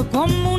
[0.00, 0.49] justificado como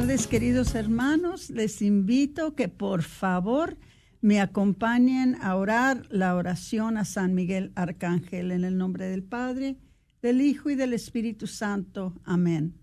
[0.00, 1.50] tardes, queridos hermanos.
[1.50, 3.76] Les invito que por favor
[4.20, 9.76] me acompañen a orar la oración a San Miguel Arcángel en el nombre del Padre
[10.22, 12.14] del Hijo y del Espíritu Santo.
[12.24, 12.78] Amén.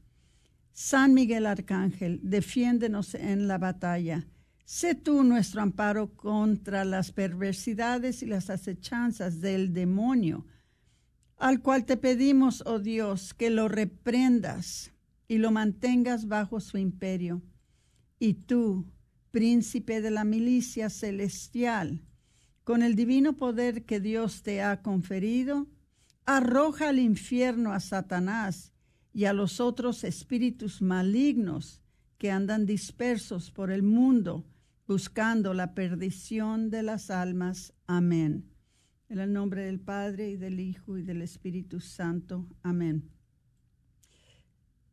[0.74, 4.28] San Miguel Arcángel, defiéndenos en la batalla.
[4.66, 10.46] Sé tú nuestro amparo contra las perversidades y las acechanzas del demonio,
[11.38, 14.92] al cual te pedimos, oh Dios, que lo reprendas
[15.28, 17.42] y lo mantengas bajo su imperio.
[18.20, 18.86] Y tú,
[19.32, 22.02] príncipe de la milicia celestial,
[22.64, 25.68] con el divino poder que Dios te ha conferido,
[26.26, 28.74] arroja al infierno a Satanás
[29.14, 31.82] y a los otros espíritus malignos
[32.18, 34.46] que andan dispersos por el mundo
[34.88, 37.74] buscando la perdición de las almas.
[37.88, 38.52] Amén.
[39.10, 42.48] En el nombre del Padre y del Hijo y del Espíritu Santo.
[42.64, 43.15] Amén.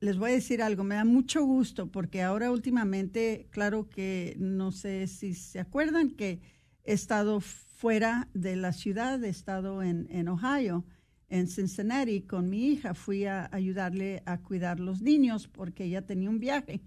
[0.03, 4.73] Les voy a decir algo, me da mucho gusto porque ahora últimamente, claro que no
[4.73, 6.41] sé si se acuerdan que
[6.83, 10.85] he estado fuera de la ciudad, he estado en, Ohio
[11.29, 12.95] en Cincinnati con mi hija.
[12.95, 16.83] Fui a ayudarle a cuidar los niños porque ella tenía un viaje.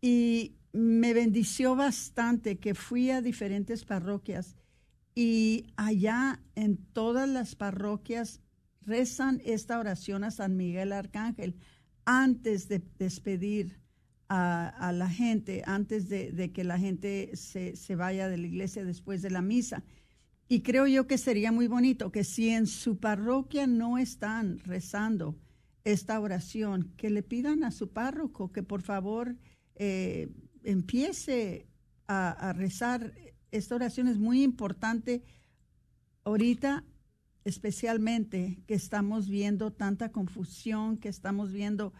[0.00, 4.56] Y me bendició bastante que fui a diferentes parroquias
[5.14, 8.40] y allá en todas las parroquias
[8.80, 11.56] rezan esta oración a San Miguel Arcángel
[12.10, 13.78] antes de despedir
[14.28, 19.22] a, la gente, antes de, que la gente se, se, vaya de la iglesia después
[19.22, 19.84] de la misa.
[20.48, 25.36] Y creo yo que sería muy bonito que si en su parroquia no están rezando
[25.84, 29.36] esta oración, que le pidan a su párroco que por favor
[29.76, 30.28] eh,
[30.64, 31.68] empiece
[32.08, 33.14] a, rezar.
[33.52, 35.22] Esta oración es muy importante
[36.24, 36.84] ahorita,
[37.44, 41.92] especialmente que estamos viendo tanta confusión, que estamos viendo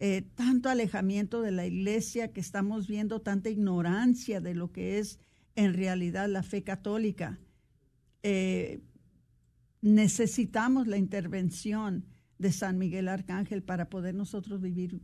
[0.00, 5.18] eh, tanto alejamiento de la iglesia, que estamos viendo tanta ignorancia de lo que es
[5.56, 7.38] en realidad la fe católica.
[8.22, 8.80] Eh,
[9.80, 12.06] necesitamos la intervención
[12.38, 15.00] de San Miguel Arcángel para poder nosotros vivir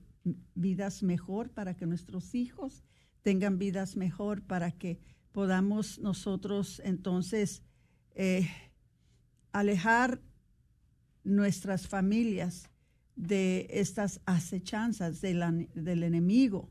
[0.55, 2.85] vidas mejor, para que nuestros hijos
[3.23, 5.01] tengan vidas mejor, para que
[5.33, 7.63] podamos nosotros entonces
[8.15, 8.49] eh,
[9.55, 10.21] alejar
[11.23, 12.69] nuestras familias
[13.15, 16.71] de estas acechanzas del enemigo,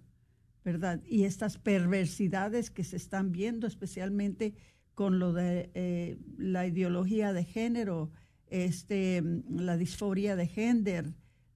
[0.65, 1.01] ¿verdad?
[1.05, 4.53] Y estas perversidades que se están viendo, especialmente
[4.93, 8.11] con lo de eh, la ideología de género,
[8.47, 11.13] este, la disforia de género,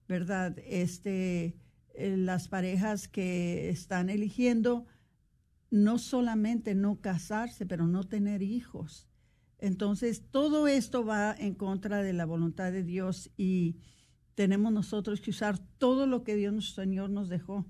[0.07, 0.57] ¿verdad?
[0.65, 1.57] Este,
[1.93, 4.85] eh, las parejas que están eligiendo
[5.69, 9.06] no solamente no casarse, pero no tener hijos.
[9.59, 13.77] Entonces, todo esto va en contra de la voluntad de Dios y
[14.35, 17.65] tenemos nosotros que usar todo lo que Dios nuestro Señor nos dejó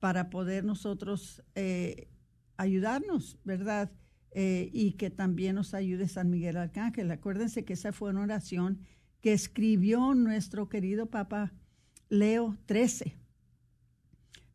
[0.00, 2.08] para poder nosotros eh,
[2.56, 3.92] ayudarnos, ¿verdad?
[4.32, 7.10] Eh, y que también nos ayude San Miguel Arcángel.
[7.10, 8.80] Acuérdense que esa fue una oración
[9.20, 11.52] que escribió nuestro querido Papa
[12.08, 13.14] Leo XIII.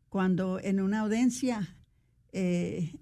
[0.08, 1.76] cuando en una audiencia
[2.32, 2.94] eh,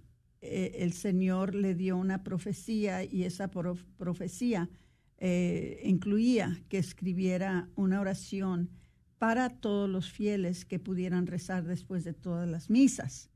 [0.46, 4.68] eh, el Señor le dio una profecía y esa profecía
[5.16, 8.68] eh, incluía que escribiera una oración
[9.18, 13.30] para todos los fieles que pudieran rezar después de todas las misas.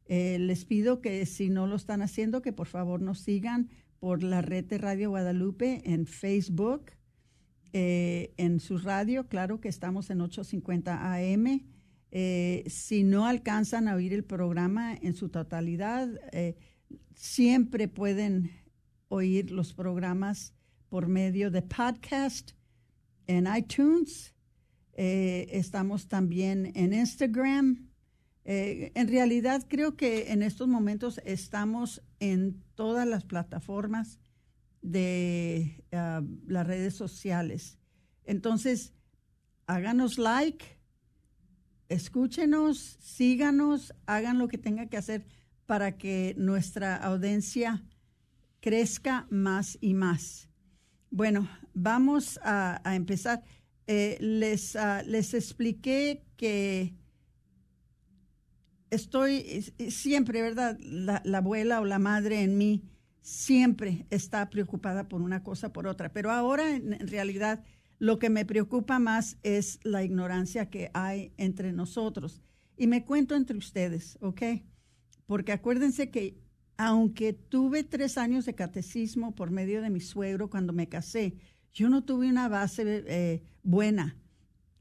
[0.08, 3.70] Eh, les pido que si no lo están haciendo, que por favor nos sigan
[4.06, 6.92] por la red de Radio Guadalupe en Facebook,
[7.74, 11.66] eh, en su radio, claro que estamos en 850 AM.
[12.12, 16.56] Eh, si no alcanzan a oír el programa en su totalidad, eh,
[17.16, 18.52] siempre pueden
[19.08, 20.54] oír los programas
[20.88, 22.52] por medio de podcast
[23.26, 24.36] en iTunes.
[24.94, 27.90] estamos también en Instagram.
[28.46, 34.20] En realidad creo que en estos momentos estamos en todas las plataformas
[34.84, 37.80] de ah, las redes sociales.
[38.24, 38.94] Entonces,
[39.66, 40.64] háganos like,
[41.90, 45.26] escúchenos, síganos, hagan lo que tenga que hacer
[45.66, 47.84] para que nuestra audiencia
[48.60, 50.50] crezca más y más.
[51.10, 53.44] Bueno, vamos a, empezar.
[53.88, 56.94] Eh, les, ah, les expliqué que
[58.90, 60.78] estoy siempre, ¿verdad?
[60.80, 62.84] La, abuela o la madre en mí
[63.22, 66.12] siempre está preocupada por una cosa, por otra.
[66.14, 67.64] Pero ahora, en, realidad,
[68.00, 72.42] lo que me preocupa más es la ignorancia que hay entre nosotros.
[72.78, 74.42] Y me cuento entre ustedes, ¿ok?
[75.26, 76.38] Porque acuérdense que
[76.78, 81.38] aunque tuve tres años de catecismo por medio de mi suegro cuando me casé,
[81.74, 84.18] yo no tuve una base eh, buena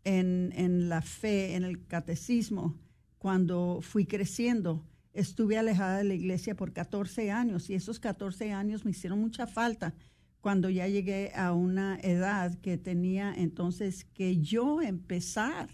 [0.02, 2.76] en, en la fe, en el catecismo
[3.24, 4.84] cuando fui creciendo.
[5.14, 9.46] Estuve alejada de la iglesia por 14 años y esos 14 años me hicieron mucha
[9.46, 9.94] falta
[10.42, 15.70] cuando ya llegué a una edad que tenía entonces que yo empezar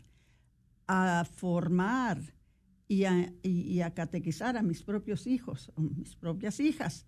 [0.86, 2.22] a formar
[2.86, 7.04] y a, catequizar a mis propios hijos, mis propias hijas.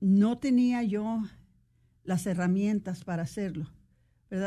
[0.00, 1.22] No tenía yo
[2.02, 3.70] las herramientas para hacerlo.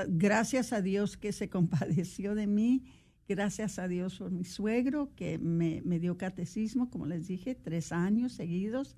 [0.09, 2.83] Gracias a Dios que se compadeció de mí
[3.27, 8.33] Gracias a Dios por mi suegro que me, dio catecismo, como les dije, tres años
[8.33, 8.97] seguidos.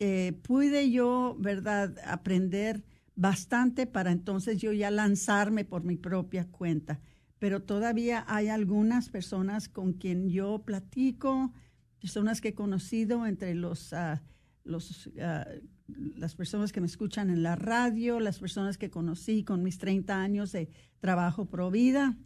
[0.00, 2.82] Eh, pude yo, ¿verdad?, aprender
[3.14, 7.00] bastante para entonces yo ya lanzarme por mi propia cuenta.
[7.38, 11.52] Pero todavía hay algunas personas con quien yo platico,
[12.00, 14.22] personas que he conocido entre los, ah,
[14.64, 15.46] los ah,
[15.86, 20.20] las personas que me escuchan en la radio, las personas que conocí con mis 30
[20.20, 22.16] años de trabajo pro vida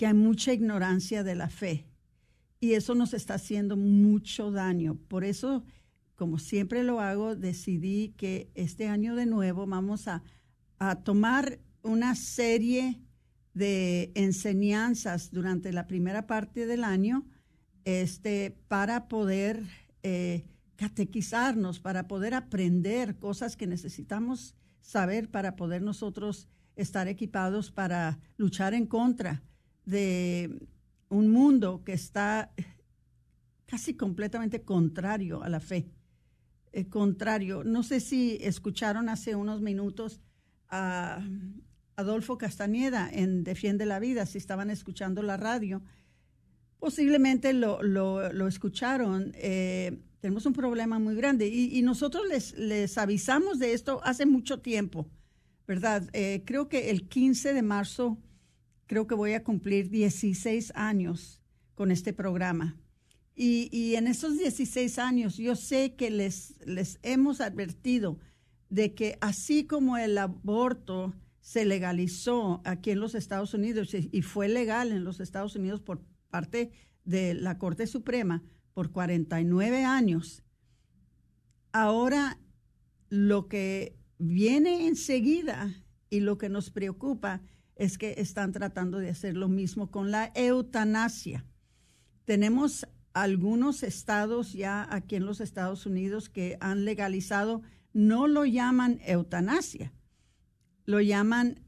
[0.00, 1.84] que hay mucha ignorancia de la fe
[2.58, 4.94] y eso nos está haciendo mucho daño.
[5.08, 5.62] Por eso,
[6.14, 10.22] como siempre lo hago, decidí que este año de nuevo vamos a,
[11.04, 12.98] tomar una serie
[13.52, 17.26] de enseñanzas durante la primera parte del año
[17.84, 19.66] este, para poder
[20.02, 20.46] eh,
[20.76, 28.72] catequizarnos, para poder aprender cosas que necesitamos saber para poder nosotros estar equipados para luchar
[28.72, 29.42] en contra
[29.84, 30.68] de
[31.08, 32.52] un mundo que está
[33.66, 35.90] casi completamente contrario a la fe.
[36.72, 37.64] Eh, contrario.
[37.64, 40.20] No sé si escucharon hace unos minutos
[40.68, 41.20] a
[41.96, 45.82] Adolfo Castañeda en Defiende la Vida, si estaban escuchando la radio.
[46.78, 49.32] Posiblemente lo, lo, escucharon.
[49.34, 54.60] Eh, tenemos un problema muy grande y, nosotros les, les, avisamos de esto hace mucho
[54.60, 55.08] tiempo,
[55.66, 56.08] ¿verdad?
[56.12, 58.18] Eh, creo que el 15 de marzo
[58.90, 61.40] creo que voy a cumplir 16 años
[61.76, 62.76] con este programa.
[63.36, 68.18] Y, en esos 16 años yo sé que les, les hemos advertido
[68.68, 74.48] de que así como el aborto se legalizó aquí en los Estados Unidos y fue
[74.48, 76.72] legal en los Estados Unidos por parte
[77.04, 78.42] de la Corte Suprema
[78.74, 80.42] por 49 años,
[81.70, 82.40] ahora
[83.08, 85.72] lo que viene enseguida
[86.10, 87.40] y lo que nos preocupa
[87.80, 91.46] es que están tratando de hacer lo mismo con la eutanasia.
[92.26, 97.62] Tenemos algunos estados ya aquí en los Estados Unidos que han legalizado,
[97.94, 99.94] no lo llaman eutanasia,
[100.84, 101.64] lo llaman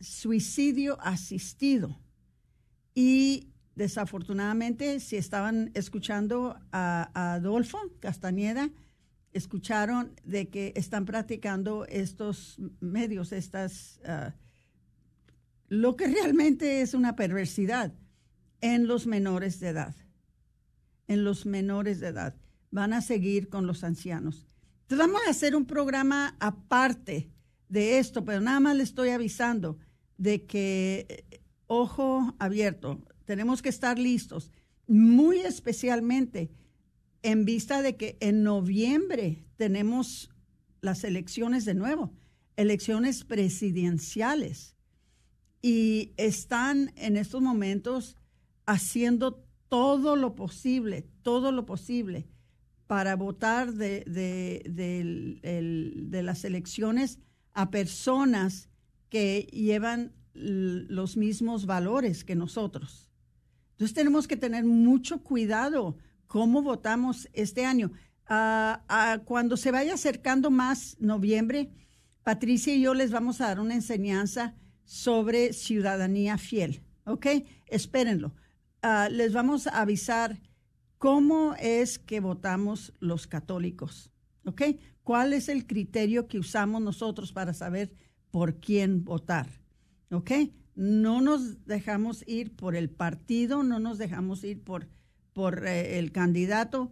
[0.00, 2.00] suicidio asistido.
[2.92, 8.70] Y desafortunadamente, si estaban escuchando a, Adolfo Castañeda,
[9.32, 14.34] escucharon de que están practicando estos medios, estas, ah,
[15.68, 17.92] lo que realmente es una perversidad
[18.60, 19.94] en los menores de edad.
[21.06, 22.34] En los menores de edad.
[22.70, 24.46] Van a seguir con los ancianos.
[24.82, 27.30] Entonces vamos a hacer un programa aparte
[27.68, 29.78] de esto, pero nada más le estoy avisando
[30.18, 34.50] de que, eh, ojo abierto, tenemos que estar listos,
[34.86, 36.50] muy especialmente
[37.22, 40.30] en vista de que en noviembre tenemos
[40.82, 42.12] las elecciones de nuevo,
[42.56, 44.73] elecciones presidenciales,
[45.66, 48.18] y están en estos momentos
[48.66, 52.28] haciendo todo lo posible, todo lo posible
[52.86, 57.18] para votar de, de las elecciones
[57.54, 58.68] a personas
[59.08, 63.10] que llevan los mismos valores que nosotros.
[63.70, 67.90] Entonces tenemos que tener mucho cuidado cómo votamos este año.
[68.26, 71.72] Ah, ah, cuando se vaya acercando más noviembre,
[72.22, 76.82] Patricia y yo les vamos a dar una enseñanza sobre ciudadanía fiel.
[77.04, 77.26] ¿Ok?
[77.66, 78.34] Espérenlo.
[78.82, 80.40] Ah, les vamos a avisar
[80.98, 84.10] cómo es que votamos los católicos.
[84.44, 84.62] ¿Ok?
[85.02, 87.92] ¿Cuál es el criterio que usamos nosotros para saber
[88.30, 89.48] por quién votar?
[90.10, 90.32] ¿Ok?
[90.74, 94.88] No nos dejamos ir por el partido, no nos dejamos ir por,
[95.32, 96.90] por eh, el candidato.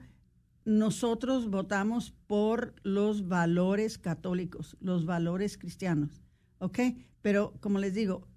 [0.65, 6.23] Nosotros votamos por los valores católicos, los valores cristianos.
[6.63, 6.79] ¿Ok?
[7.23, 8.29] Pero como les digo,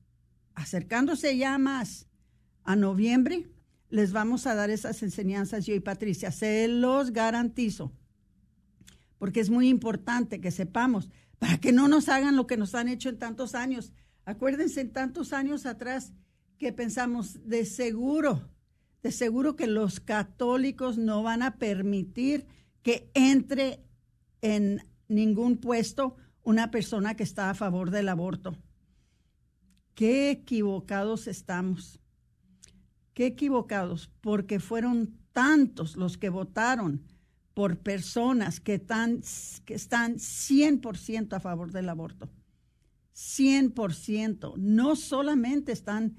[0.55, 2.07] acercándose ya más
[2.63, 3.47] a noviembre,
[3.89, 6.31] les vamos a dar esas enseñanzas yo y Patricia.
[6.31, 7.93] Se los garantizo.
[9.19, 12.87] Porque es muy importante que sepamos, para que no nos hagan lo que nos han
[12.87, 13.93] hecho en tantos años,
[14.25, 16.11] Acuérdense en tantos años atrás
[16.57, 18.49] que pensamos de seguro,
[19.03, 22.47] de seguro que los católicos no van a permitir
[22.81, 23.83] que entre
[24.41, 26.15] en ningún puesto
[26.45, 28.55] una persona que está a favor del aborto.
[29.95, 31.99] Qué equivocados estamos.
[33.13, 37.03] Qué equivocados, porque fueron tantos los que votaron
[37.53, 39.21] por personas que, están
[39.65, 42.29] que están 100% a favor del aborto.
[43.15, 44.55] 100%.
[44.57, 46.15] No solamente están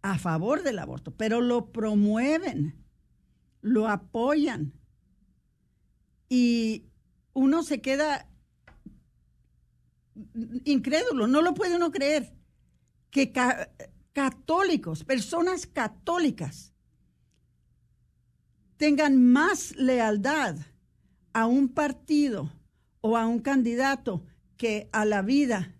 [0.00, 2.82] a favor del aborto, pero lo promueven,
[3.60, 4.72] lo apoyan.
[6.28, 6.86] Y
[7.34, 8.31] uno se queda
[10.64, 12.32] incrédulo, no lo puede uno creer,
[13.10, 13.32] que
[14.12, 16.72] católicos, personas católicas,
[18.76, 20.56] tengan más lealtad
[21.32, 22.50] a un partido
[23.00, 24.24] o a un candidato
[24.56, 25.74] que a la vida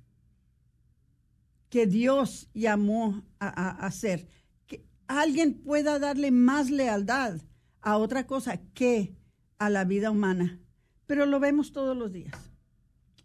[1.73, 4.29] que Dios llamó a, hacer.
[4.67, 7.41] Que alguien pueda darle más lealtad
[7.81, 9.17] a otra cosa que
[9.59, 10.61] a la vida humana.
[11.07, 12.52] Pero lo vemos todos los días.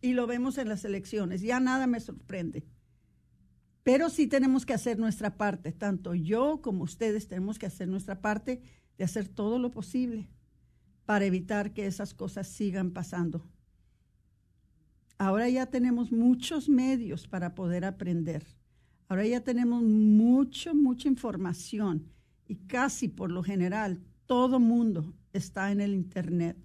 [0.07, 1.41] Y lo vemos en las elecciones.
[1.41, 2.63] Ya nada me sorprende.
[3.83, 5.73] Pero sí tenemos que hacer nuestra parte.
[5.73, 8.61] Tanto yo como ustedes tenemos que hacer nuestra parte
[8.97, 10.29] de hacer todo lo posible
[11.03, 13.51] para evitar que esas cosas sigan pasando.
[15.17, 18.47] Ahora ya tenemos muchos medios para poder aprender.
[19.09, 22.07] Ahora ya tenemos mucho, mucha información
[22.47, 26.55] y casi por lo general todo mundo está en el Internet.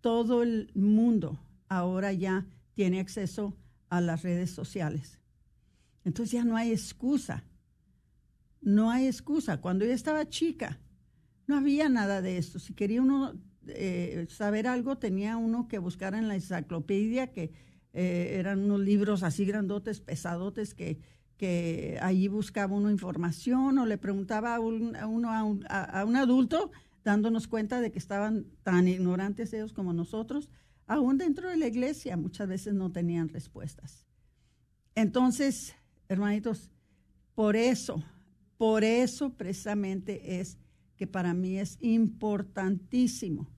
[0.00, 1.38] Todo el mundo
[1.68, 2.46] ahora ya
[2.76, 3.56] tiene acceso
[3.88, 5.18] a las redes sociales.
[6.04, 7.42] Entonces ya no hay excusa.
[8.60, 9.62] No hay excusa.
[9.62, 10.78] Cuando yo estaba chica,
[11.46, 12.58] no había nada de esto.
[12.58, 13.32] Si quería uno
[13.66, 17.52] eh, saber algo, tenía uno que buscar en la enciclopedia que
[17.94, 21.00] eh, eran unos libros así grandotes, pesadotes, que,
[21.38, 26.72] que allí buscaba uno información o le preguntaba a, un, a un, a, un, adulto
[27.04, 30.50] dándonos cuenta de que estaban tan ignorantes ellos como nosotros,
[30.86, 34.04] aún dentro de la iglesia muchas veces no tenían respuestas.
[34.94, 35.74] Entonces,
[36.08, 36.70] hermanitos,
[37.34, 38.02] por eso,
[38.56, 40.58] por eso precisamente es
[40.96, 43.50] que para mí es importantísimo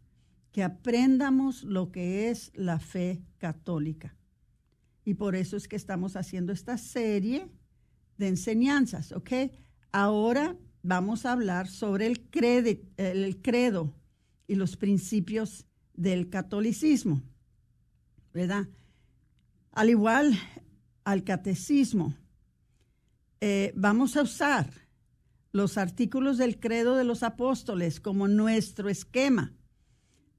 [0.50, 4.16] que aprendamos lo que es la fe católica.
[5.04, 7.48] Y por eso es que estamos haciendo esta serie
[8.16, 9.30] de enseñanzas, ¿ok?
[9.92, 12.28] Ahora vamos a hablar sobre el,
[12.96, 13.94] el credo
[14.48, 15.67] y los principios
[15.98, 17.20] del catolicismo,
[18.32, 18.68] ¿verdad?
[19.72, 20.38] Al igual
[21.02, 22.14] al catecismo,
[23.40, 24.70] eh, vamos a usar
[25.52, 29.52] los artículos del credo de los apóstoles como nuestro esquema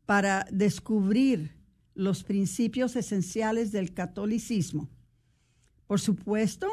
[0.05, 1.51] para descubrir
[1.93, 4.89] los principios esenciales del catolicismo.
[5.87, 6.67] Por supuesto,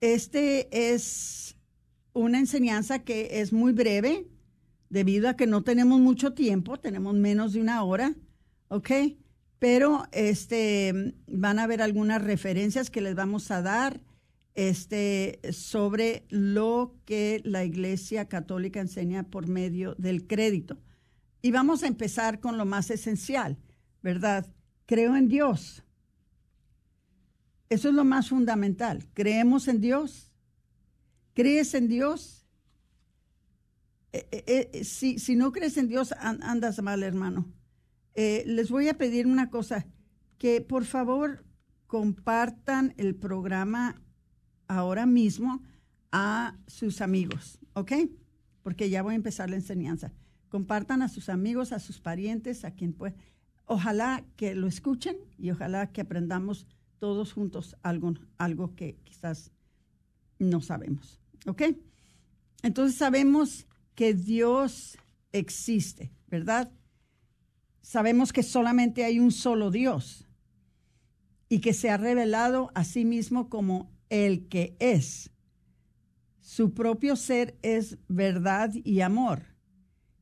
[0.00, 1.56] este es
[2.14, 4.26] una enseñanza que es muy breve,
[4.94, 8.14] debido a que no tenemos mucho tiempo, tenemos menos de una hora,
[8.68, 8.90] ¿ok?
[9.58, 14.00] Pero este, van a haber algunas referencias que les vamos a dar
[14.54, 20.78] este, sobre lo que la Iglesia Católica enseña por medio del crédito.
[21.42, 23.58] Y vamos a empezar con lo más esencial,
[24.00, 24.46] ¿verdad?
[24.86, 25.82] Creo en Dios.
[27.68, 29.08] Eso es lo más fundamental.
[29.12, 30.30] Creemos en Dios.
[31.34, 32.43] ¿Crees en Dios?
[34.14, 37.52] Eh, eh, eh, si, si, no crees en Dios, andas mal, hermano.
[38.14, 39.88] les voy a pedir una cosa,
[40.38, 41.44] que por favor
[41.88, 44.00] compartan el programa
[44.68, 45.64] ahora mismo
[46.12, 47.92] a sus amigos, ¿ok?
[48.62, 50.12] Porque ya voy a empezar la enseñanza.
[50.48, 53.16] Compartan a sus amigos, a sus parientes, a quien pueda.
[53.64, 56.68] Ojalá que lo escuchen y ojalá que aprendamos
[57.00, 59.50] todos juntos algo, algo que quizás
[60.38, 61.62] no sabemos, ¿ok?
[62.62, 64.98] Entonces sabemos que Dios
[65.32, 66.70] existe, ¿verdad?
[67.82, 70.26] Sabemos que solamente hay un solo Dios
[71.48, 75.30] y que se ha revelado a sí mismo como el que es.
[76.40, 79.42] Su propio ser es verdad y amor.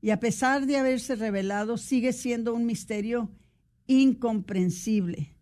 [0.00, 3.30] Y a pesar de haberse revelado, sigue siendo un misterio
[3.86, 5.36] incomprensible.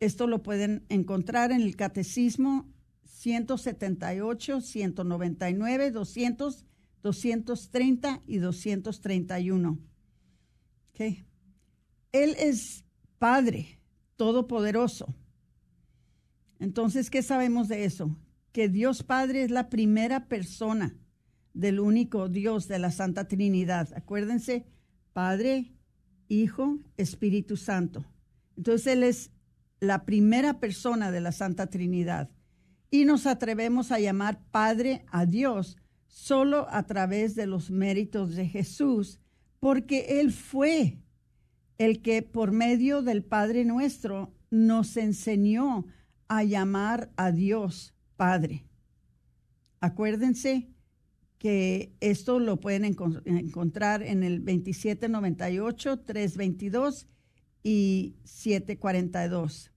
[0.00, 2.68] Esto lo pueden encontrar en el Catecismo
[3.04, 6.64] 178, 199, 200,
[7.02, 9.78] 230 y 231.
[10.90, 11.24] Okay.
[12.12, 12.84] Él es
[13.18, 13.80] Padre
[14.16, 15.14] Todopoderoso
[16.58, 18.16] entonces, ¿qué sabemos de eso?
[18.52, 20.96] Que Dios Padre es la primera persona
[21.54, 23.88] del único Dios de la Santa Trinidad.
[23.94, 24.66] Acuérdense,
[25.12, 25.72] Padre,
[26.28, 28.04] Hijo, Espíritu Santo.
[28.56, 29.30] Entonces Él es
[29.80, 32.30] la primera persona de la Santa Trinidad.
[32.90, 35.76] Y nos atrevemos a llamar Padre a Dios
[36.08, 39.20] solo a través de los méritos de Jesús,
[39.60, 40.98] porque Él fue
[41.76, 45.86] el que por medio del Padre nuestro nos enseñó
[46.26, 48.64] a llamar a Dios Padre.
[49.80, 50.68] Acuérdense
[51.38, 57.06] que esto lo pueden encontrar en el 2798, 322
[57.62, 59.70] y 742.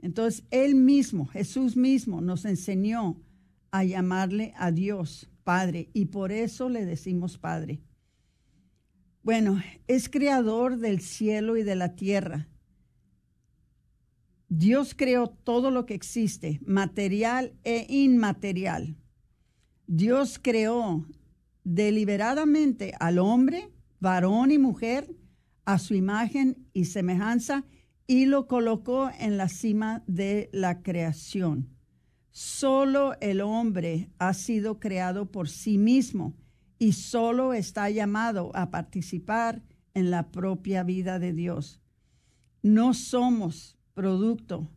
[0.00, 3.22] Entonces, Él mismo, Jesús mismo, nos enseñó
[3.70, 7.80] a llamarle a Dios Padre y por eso le decimos Padre.
[9.22, 12.48] Bueno, es creador del cielo y de la tierra
[14.54, 18.98] Dios creó todo lo que existe, material e inmaterial.
[19.86, 21.06] Dios creó
[21.64, 25.16] deliberadamente al hombre, varón y mujer,
[25.64, 27.64] a su imagen y semejanza,
[28.06, 31.70] y lo colocó en la cima de la creación.
[32.32, 36.34] Solo el hombre ha sido creado por sí mismo
[36.78, 41.82] y solo está llamado a participar en la propia vida de Dios.
[42.62, 44.70] No somos producto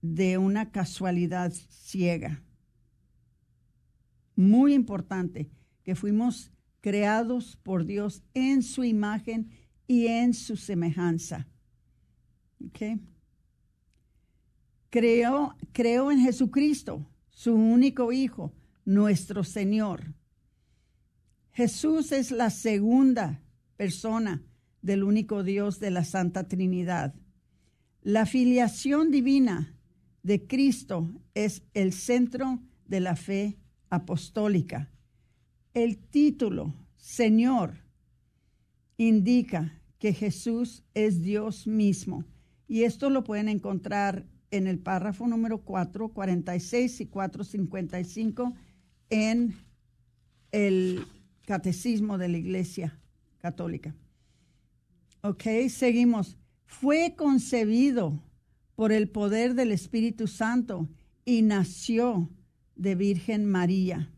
[0.00, 2.42] de una casualidad ciega.
[4.34, 5.50] Muy importante
[5.84, 9.50] que fuimos creados por Dios en su imagen
[9.86, 11.46] y en su semejanza.
[12.68, 13.11] Okay.
[14.92, 18.52] Creo, en Jesucristo, su único Hijo,
[18.84, 20.12] nuestro Señor.
[21.52, 23.40] Jesús es la segunda
[23.78, 24.42] persona
[24.82, 27.14] del único Dios de la Santa Trinidad.
[28.02, 29.74] La filiación divina
[30.22, 33.56] de Cristo es el centro de la fe
[33.88, 34.90] apostólica.
[35.72, 37.78] El título Señor
[38.98, 42.26] indica que Jesús es Dios mismo.
[42.68, 48.54] Y esto lo pueden encontrar en el párrafo número 446 y 455
[49.10, 49.54] en
[50.52, 51.04] el
[51.44, 53.00] Catecismo de la Iglesia
[53.40, 53.96] Católica.
[55.22, 56.36] Ok, seguimos
[56.72, 58.18] fue concebido
[58.74, 60.88] por el poder del Espíritu Santo
[61.24, 62.30] y nació
[62.74, 64.10] de Virgen María.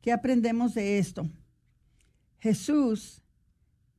[0.00, 1.28] ¿Qué aprendemos de esto?
[2.38, 3.22] Jesús,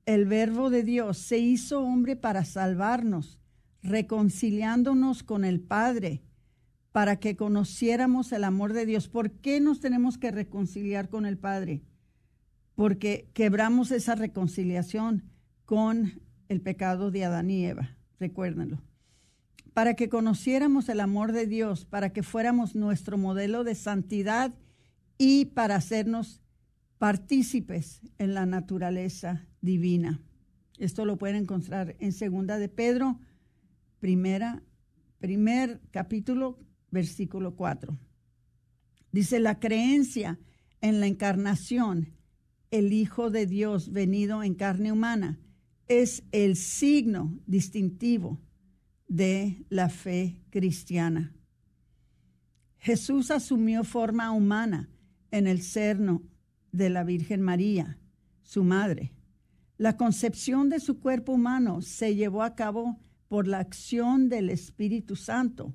[0.05, 3.39] el verbo de Dios, se hizo hombre para salvarnos,
[3.83, 6.23] reconciliándonos con el Padre,
[6.91, 9.07] para que conociéramos el amor de Dios.
[9.07, 11.83] ¿Por qué nos tenemos que reconciliar con el Padre?
[12.75, 15.23] Porque quebramos esa reconciliación
[15.65, 18.81] con el pecado de Adán y Eva, recuérdenlo.
[19.73, 24.53] Para que conociéramos el amor de Dios, para que fuéramos nuestro modelo de santidad
[25.17, 26.41] y para hacernos
[26.97, 30.19] partícipes en la naturaleza divina.
[30.77, 33.17] Esto lo pueden encontrar en Segunda de Pedro,
[34.01, 34.63] primera,
[35.19, 36.59] primer capítulo,
[36.89, 37.97] versículo 4.
[39.11, 40.39] Dice la creencia
[40.81, 42.09] en la encarnación,
[42.71, 45.39] el Hijo de Dios venido en carne humana,
[45.87, 48.41] es el signo distintivo
[49.07, 51.35] de la fe cristiana.
[52.79, 54.89] Jesús asumió forma humana
[55.29, 56.23] en el cerno
[56.71, 57.99] de la Virgen María,
[58.41, 59.13] su madre.
[59.77, 62.99] La concepción de su cuerpo humano se llevó a cabo
[63.31, 65.73] por la acción del Espíritu Santo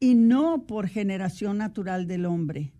[0.00, 2.72] y no por generación natural del hombre,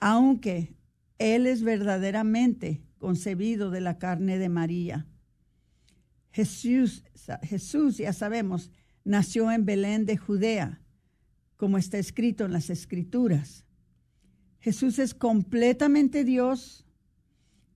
[0.00, 0.74] aunque
[1.18, 5.06] Él es verdaderamente concebido de la carne de María.
[6.30, 7.04] Jesús,
[7.42, 8.70] Jesús, ya sabemos,
[9.04, 10.80] nació en Belén de Judea,
[11.58, 13.66] como está escrito en las Escrituras.
[14.58, 16.86] Jesús es completamente Dios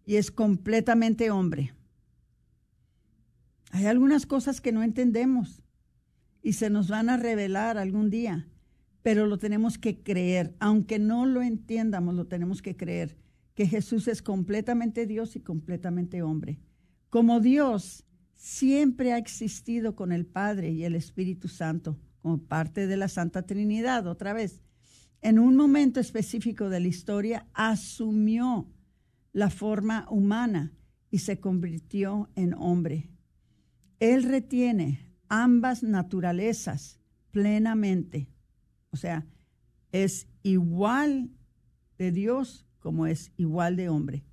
[0.06, 1.74] y es completamente hombre.
[3.70, 5.62] Hay algunas cosas que no entendemos
[6.42, 8.48] y se nos van a revelar algún día,
[9.02, 10.54] pero lo tenemos que creer.
[10.58, 13.16] Aunque no lo entiendamos, lo tenemos que creer,
[13.54, 16.58] que Jesús es completamente Dios y completamente hombre.
[17.10, 18.04] Como Dios
[18.34, 23.42] siempre ha existido con el Padre y el Espíritu Santo, como parte de la Santa
[23.42, 24.62] Trinidad, otra vez
[25.20, 28.68] en un momento específico de la historia, asumió
[29.32, 30.72] la forma humana
[31.10, 33.10] y se convirtió en hombre.
[34.00, 38.28] Él retiene ambas naturalezas plenamente.
[38.90, 39.26] O sea,
[39.92, 41.30] es igual
[41.98, 44.24] de Dios como es igual de hombre.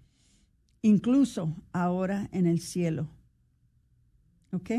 [0.81, 3.09] Incluso ahora en el cielo.
[4.51, 4.71] ¿Ok?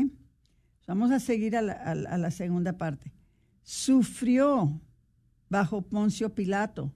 [0.87, 3.11] Vamos a seguir a la, a la segunda parte.
[3.61, 4.81] Sufrió
[5.49, 6.93] bajo Poncio Pilato,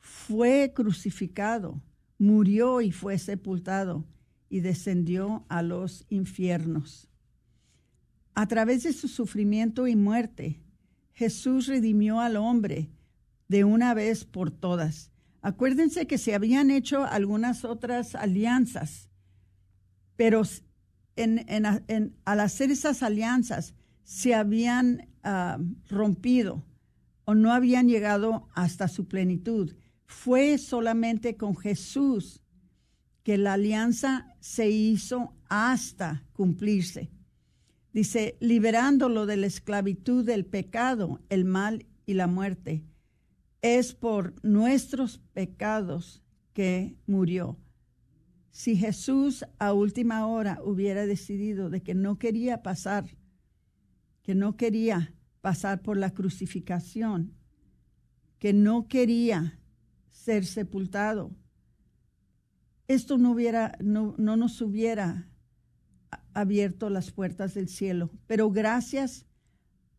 [0.00, 1.82] fue crucificado,
[2.18, 4.06] murió y fue sepultado
[4.48, 7.10] y descendió a los infiernos.
[8.36, 10.60] A través de su sufrimiento y muerte,
[11.14, 12.90] Jesús redimió al hombre
[13.48, 15.10] de una vez por todas.
[15.40, 19.08] Acuérdense que se habían hecho algunas otras alianzas,
[20.16, 20.42] pero
[21.16, 26.62] al hacer esas alianzas se habían ah, rompido
[27.24, 29.74] o no habían llegado hasta su plenitud.
[30.04, 32.42] Fue solamente con Jesús
[33.22, 37.15] que la alianza se hizo hasta cumplirse.
[37.96, 42.84] Dice, liberándolo de la esclavitud del pecado, el mal y la muerte.
[43.62, 47.58] Es por nuestros pecados que murió.
[48.50, 53.16] Si Jesús a última hora hubiera decidido de que no quería pasar,
[54.22, 57.32] que no quería pasar por la crucificación,
[58.38, 59.58] que no quería
[60.10, 61.34] ser sepultado,
[62.88, 65.30] esto no, hubiera, no, no nos hubiera
[66.36, 68.10] abierto las puertas del cielo.
[68.26, 69.26] Pero gracias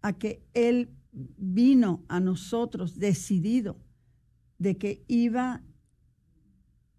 [0.01, 3.77] a que Él vino a nosotros decidido
[4.59, 5.63] de que iba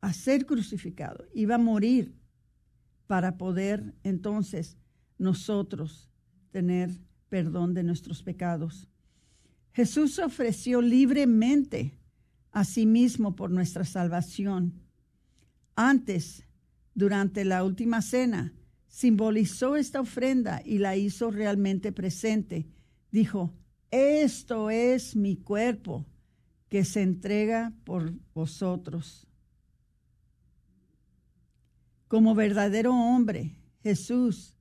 [0.00, 2.14] a ser crucificado, iba a morir
[3.06, 4.76] para poder entonces
[5.18, 6.10] nosotros
[6.50, 8.88] tener perdón de nuestros pecados.
[9.72, 11.96] Jesús ofreció libremente
[12.50, 14.82] a sí mismo por nuestra salvación.
[15.76, 16.44] Antes,
[16.94, 18.52] durante la última cena,
[18.88, 22.66] simbolizó esta ofrenda y la hizo realmente presente.
[23.10, 23.54] Dijo,
[23.90, 26.06] esto es mi cuerpo
[26.68, 29.26] que se entrega por vosotros.
[32.08, 34.54] Como verdadero hombre, Jesús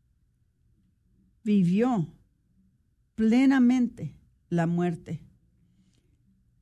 [1.44, 2.14] vivió
[3.16, 4.16] plenamente
[4.50, 5.22] la muerte.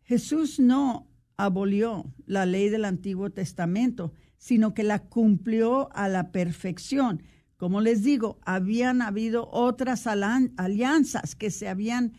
[0.04, 7.23] Jesús no abolió la ley del Antiguo Testamento, sino que la cumplió a la perfección.
[7.65, 12.13] Como les digo, habían habido otras alianzas que se habían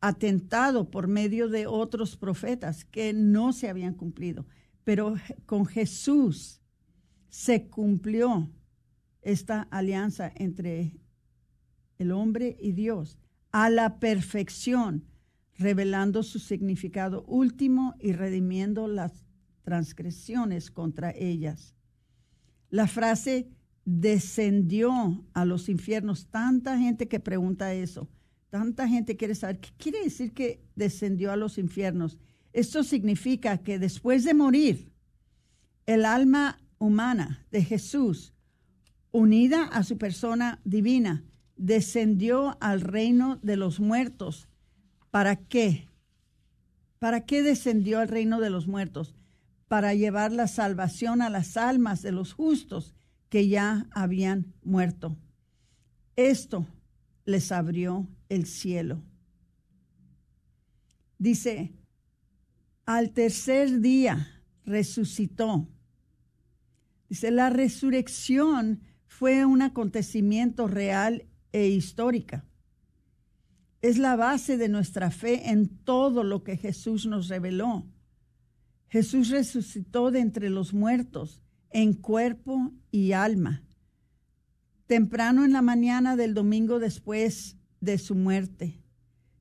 [0.00, 4.46] atentado por medio de otros profetas que no se habían cumplido.
[4.84, 6.62] Pero con Jesús
[7.28, 8.48] se cumplió
[9.22, 11.00] esta alianza entre
[11.98, 13.18] el hombre y Dios
[13.50, 15.08] a la perfección,
[15.58, 19.26] revelando su significado último y redimiendo las
[19.62, 21.74] transgresiones contra ellas.
[22.70, 23.50] La frase
[23.84, 26.26] descendió a los infiernos.
[26.26, 28.08] Tanta gente que pregunta eso.
[28.50, 32.18] Tanta gente quiere saber qué quiere decir que descendió a los infiernos.
[32.52, 34.92] Esto significa que después de morir,
[35.86, 38.34] el alma humana de Jesús,
[39.10, 41.24] unida a su persona divina,
[41.56, 44.48] descendió al reino de los muertos.
[45.10, 45.88] ¿Para qué?
[46.98, 49.14] ¿Para qué descendió al reino de los muertos?
[49.72, 52.94] para llevar la salvación a las almas de los justos
[53.32, 55.16] que ya habían muerto.
[56.16, 56.66] Esto
[57.24, 59.02] les abrió el cielo.
[61.16, 61.72] Dice,
[62.84, 65.66] al tercer día resucitó.
[67.08, 72.44] Dice, la resurrección fue un acontecimiento real e histórica.
[73.80, 77.86] Es la base de nuestra fe en todo lo que Jesús nos reveló.
[78.90, 81.41] Jesús resucitó de entre los muertos
[81.72, 83.62] en cuerpo y alma.
[84.86, 88.80] Temprano en la mañana del domingo después de su muerte,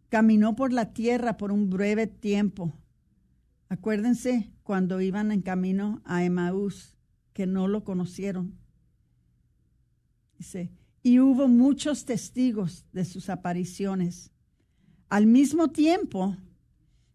[0.09, 2.73] caminó por la tierra por un breve tiempo.
[3.69, 6.97] Acuérdense cuando iban en camino a Emaús,
[7.33, 8.57] que no lo conocieron.
[10.37, 10.71] Dice,
[11.03, 14.31] y hubo muchos testigos de sus apariciones.
[15.09, 16.35] Al mismo tiempo,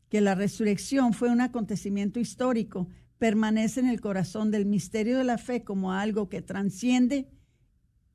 [0.09, 5.39] que la resurrección fue un acontecimiento histórico, permanece en el corazón del misterio de la
[5.39, 7.31] fe como algo que transciende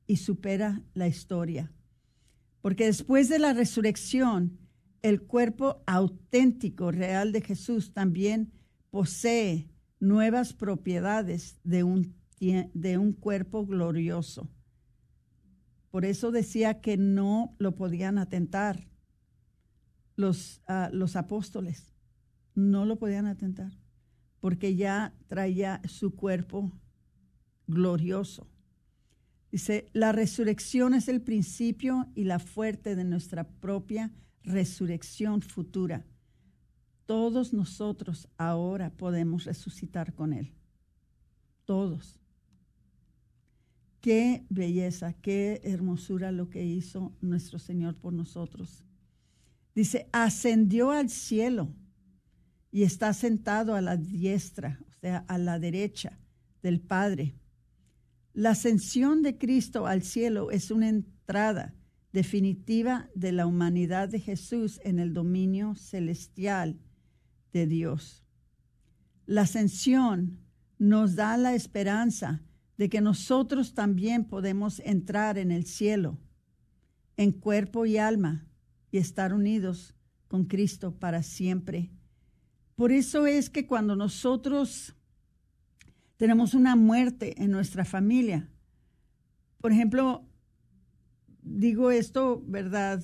[0.06, 1.72] y supera la historia.
[2.60, 4.58] Porque después de la resurrección,
[5.02, 8.52] el cuerpo auténtico, real de Jesús también
[8.90, 14.48] posee nuevas propiedades de un, de un cuerpo glorioso.
[15.90, 18.88] Por eso decía que no lo podían atentar
[20.16, 21.92] los, ah, los apóstoles
[22.54, 23.72] no lo podían atentar
[24.42, 26.72] porque ya traía su cuerpo
[27.68, 28.48] glorioso.
[29.52, 34.10] Dice, la resurrección es el principio y la fuerte de nuestra propia
[34.42, 36.04] resurrección futura.
[37.06, 40.52] Todos nosotros ahora podemos resucitar con Él.
[41.64, 42.18] Todos.
[44.00, 48.82] Qué belleza, qué hermosura lo que hizo nuestro Señor por nosotros.
[49.72, 51.68] Dice, ascendió al cielo
[52.72, 56.18] y está sentado a la diestra, o sea, a la derecha
[56.62, 57.36] del Padre.
[58.32, 61.74] La ascensión de Cristo al cielo es una entrada
[62.12, 66.80] definitiva de la humanidad de Jesús en el dominio celestial
[67.52, 68.24] de Dios.
[69.26, 70.38] La ascensión
[70.78, 72.42] nos da la esperanza
[72.78, 76.18] de que nosotros también podemos entrar en el cielo,
[77.16, 78.46] en cuerpo y alma,
[78.90, 79.94] y estar unidos
[80.26, 81.90] con Cristo para siempre.
[82.74, 84.94] Por eso es que cuando nosotros
[86.16, 88.48] tenemos una muerte en nuestra familia,
[89.60, 90.24] por ejemplo,
[91.42, 93.02] digo esto, ¿verdad?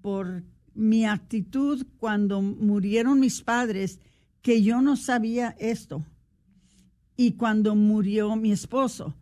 [0.00, 4.00] Por mi actitud cuando murieron mis padres,
[4.42, 6.04] que yo no sabía esto.
[7.16, 9.16] Y cuando murió mi esposo,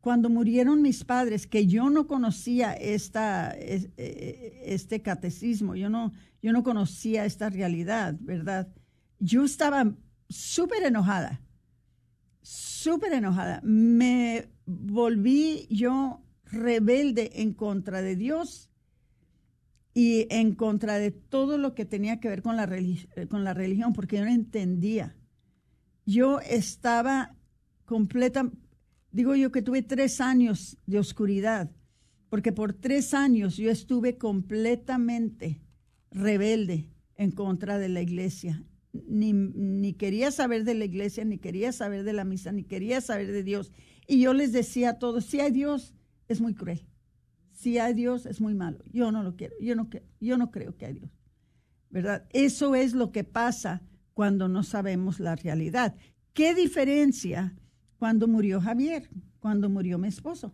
[0.00, 6.12] cuando murieron mis padres, que yo no conocía esta, e, este catecismo, yo no,
[6.42, 8.68] yo no conocía esta realidad, ¿verdad?
[9.24, 9.94] Yo estaba
[10.28, 11.40] súper enojada,
[12.42, 13.60] súper enojada.
[13.62, 18.68] Me volví yo rebelde en contra de Dios
[19.94, 22.68] y en contra de todo lo que tenía que ver con la,
[23.28, 25.14] con la religión, porque yo no entendía.
[26.04, 27.36] Yo estaba
[27.84, 28.50] completa,
[29.12, 31.70] Digo yo que tuve tres años de oscuridad,
[32.28, 35.60] porque por tres años yo estuve completamente
[36.10, 38.64] rebelde en contra de la iglesia.
[38.92, 43.00] Ni, ni, quería saber de la iglesia, ni quería saber de la misa, ni quería
[43.00, 43.72] saber de Dios.
[44.06, 45.94] Y yo les decía a todos, si hay Dios,
[46.28, 46.86] es muy cruel.
[47.52, 48.84] Si hay Dios, es muy malo.
[48.92, 49.54] Yo no lo quiero.
[49.60, 49.88] Yo no,
[50.20, 51.10] yo no creo que hay Dios.
[51.90, 52.26] ¿Verdad?
[52.30, 53.82] Eso es lo que pasa
[54.14, 55.94] cuando no sabemos la realidad.
[56.32, 57.54] ¿Qué diferencia
[58.02, 60.52] cuando murió Javier, cuando murió mi esposo.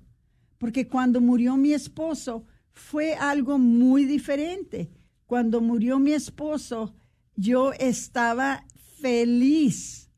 [0.58, 4.90] Porque cuando murió mi esposo fue algo muy diferente.
[5.24, 6.94] Cuando murió mi esposo,
[7.38, 8.64] yo estaba
[9.00, 10.10] feliz,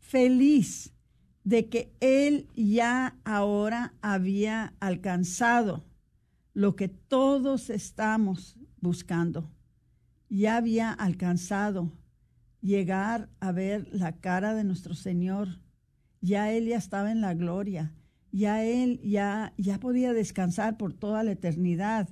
[0.00, 0.92] feliz
[1.44, 5.84] de que él ya ahora había alcanzado
[6.52, 9.48] lo que todos estamos buscando.
[10.28, 11.92] Ya había alcanzado
[12.60, 15.60] llegar a ver la cara de nuestro Señor
[16.20, 17.94] ya él ya estaba en la gloria,
[18.30, 22.08] ya él ya, ya podía descansar por toda la eternidad.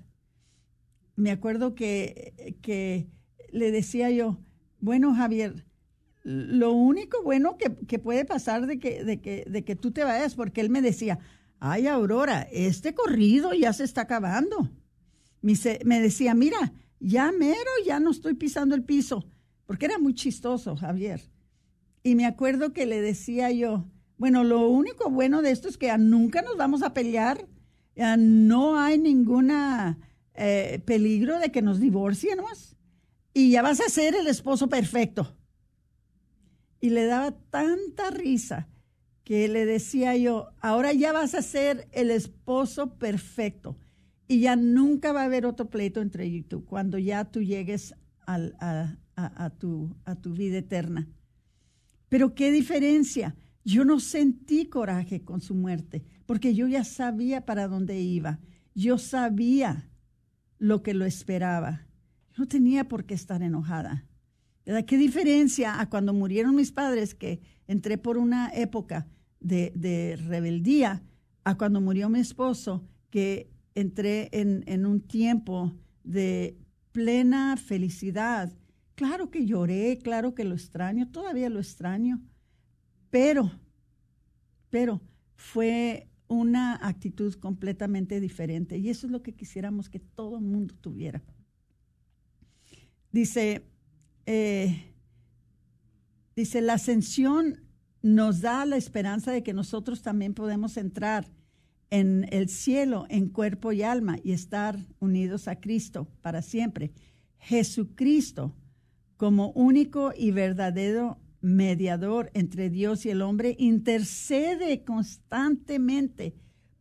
[1.16, 3.11] Me acuerdo que, que
[3.52, 4.38] le decía yo,
[4.80, 5.64] bueno Javier,
[6.22, 10.04] lo único bueno que, que puede pasar de que, de, que, de que tú te
[10.04, 11.18] vayas, porque él me decía,
[11.61, 14.70] ay Aurora, este corrido ya se está acabando.
[15.40, 19.24] Me, me decía, mira, ya mero, ya no estoy pisando el piso,
[19.66, 21.20] porque era muy chistoso Javier.
[22.02, 25.96] Y me acuerdo que le decía yo, bueno, lo único bueno de esto es que
[25.96, 27.46] nunca nos vamos a pelear,
[28.18, 29.98] no hay ninguna
[30.34, 32.67] eh, peligro de que nos divorciemos
[33.34, 35.36] y ya vas a ser el esposo perfecto.
[36.80, 38.68] Y le daba tanta risa
[39.24, 43.76] que le decía yo, ahora ya vas a ser el esposo perfecto
[44.26, 47.94] y ya nunca va a haber otro pleito entre y tú cuando ya tú llegues
[48.26, 51.08] a, tu, a tu vida eterna.
[52.08, 53.36] Pero qué diferencia.
[53.64, 58.38] Yo no sentí coraje con su muerte, porque yo ya sabía para dónde iba.
[58.74, 59.90] Yo sabía
[60.58, 61.88] lo que lo esperaba.
[62.38, 64.07] No tenía por qué estar enojada.
[64.87, 69.09] ¿Qué diferencia a cuando murieron mis padres, que entré por una época
[69.40, 71.03] de, de rebeldía,
[71.44, 75.74] a cuando murió mi esposo, que entré en, en un tiempo
[76.05, 76.57] de
[76.92, 78.53] plena felicidad.
[78.94, 82.20] Claro que lloré, claro que lo extraño, todavía lo extraño,
[83.11, 83.51] pero,
[84.70, 85.01] pero
[85.35, 90.74] fue una actitud completamente diferente y eso es lo que quisiéramos que todo el mundo
[90.81, 91.22] tuviera.
[93.18, 93.64] Dice,
[94.26, 94.94] eh,
[96.37, 97.64] dice, la ascensión
[98.00, 101.28] nos da la esperanza de que nosotros también podemos entrar
[101.90, 106.92] en el cielo en cuerpo y alma y estar unidos a Cristo para siempre.
[107.40, 108.54] Jesucristo
[109.16, 116.37] como único y verdadero mediador entre Dios y el hombre, intercede constantemente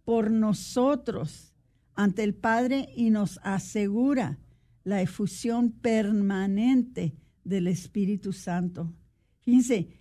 [0.05, 1.55] por nosotros
[1.95, 4.37] ante el Padre y nos asegura
[4.87, 8.93] la efusión permanente del Espíritu Santo.
[9.41, 9.99] Fíjense,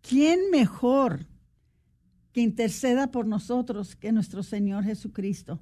[0.00, 1.26] ¿quién mejor
[2.32, 5.60] que interceda por nosotros que nuestro Señor Jesucristo?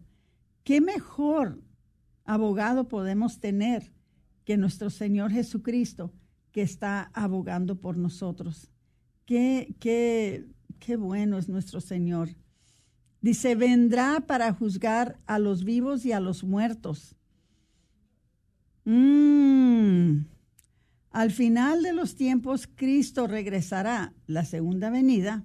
[0.63, 1.63] ¿Qué mejor
[2.25, 3.93] abogado podemos tener
[4.45, 6.13] que nuestro Señor Jesucristo?
[6.55, 8.71] que está abogando por nosotros.
[9.27, 10.47] Qué, qué,
[10.79, 12.29] qué bueno es nuestro Señor.
[13.21, 17.17] Dice, vendrá para juzgar a los vivos y a los muertos.
[18.85, 20.27] Mm.
[21.11, 25.45] Al final de los tiempos, Cristo regresará, la segunda venida,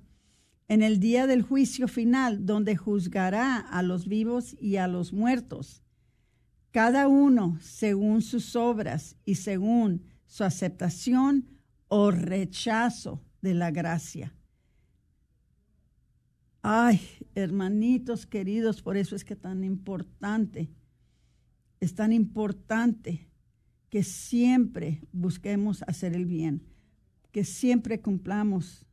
[0.68, 5.84] en el día del juicio final, donde juzgará a los vivos y a los muertos,
[6.72, 11.48] cada uno según sus obras y según su aceptación
[11.88, 14.34] o rechazo de la gracia.
[16.62, 17.02] Ay,
[17.36, 20.70] hermanitos queridos, por eso es que tan importante,
[21.80, 23.28] es tan importante
[23.90, 26.64] que siempre busquemos hacer el bien,
[27.32, 28.86] que siempre cumplamos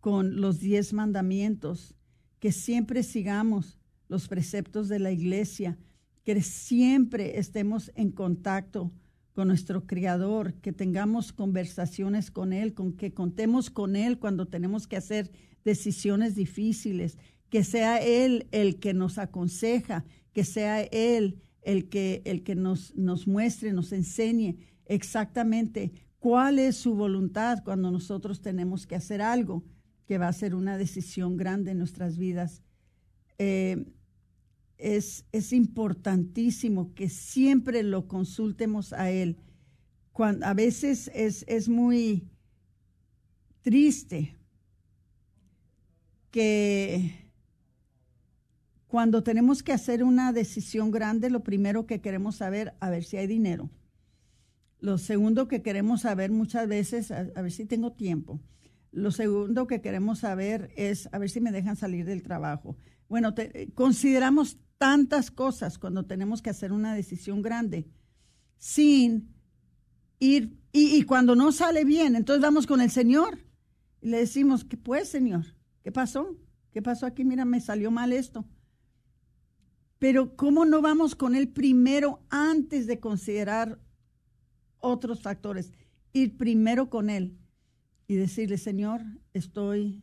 [0.00, 1.94] con los diez mandamientos,
[2.38, 5.78] que siempre sigamos los preceptos de la iglesia,
[6.24, 8.92] que siempre estemos en contacto
[9.32, 14.86] con nuestro Creador, que tengamos conversaciones con Él, con que contemos con Él cuando tenemos
[14.86, 15.30] que hacer
[15.64, 22.42] decisiones difíciles, que sea Él el que nos aconseja, que sea Él el que, el
[22.42, 28.96] que nos, nos muestre, nos enseñe exactamente cuál es su voluntad cuando nosotros tenemos que
[28.96, 29.64] hacer algo
[30.06, 32.62] que va a ser una decisión grande en nuestras vidas.
[33.38, 33.86] Eh,
[34.76, 39.36] es, es importantísimo que siempre lo consultemos a Él.
[40.12, 42.28] Cuando, a veces es, es muy
[43.62, 44.36] triste
[46.30, 47.29] que
[48.90, 53.16] cuando tenemos que hacer una decisión grande, lo primero que queremos saber, a ver si
[53.18, 53.70] hay dinero.
[54.80, 58.40] Lo segundo que queremos saber muchas veces, a, ver si tengo tiempo.
[58.90, 62.76] Lo segundo que queremos saber es a ver si me dejan salir del trabajo.
[63.08, 63.32] Bueno,
[63.74, 67.86] consideramos tantas cosas cuando tenemos que hacer una decisión grande
[68.58, 69.32] sin
[70.18, 73.38] ir, y, cuando no sale bien, entonces vamos con el Señor
[74.00, 75.44] y le decimos, ¿qué pues, Señor?
[75.84, 76.36] ¿Qué pasó?
[76.72, 77.24] ¿Qué pasó aquí?
[77.24, 78.44] Mira, me salió mal esto.
[80.00, 83.78] Pero ¿cómo no vamos con Él primero antes de considerar
[84.78, 85.72] otros factores?
[86.14, 87.36] Ir primero con Él
[88.08, 89.02] y decirle, Señor,
[89.34, 90.02] estoy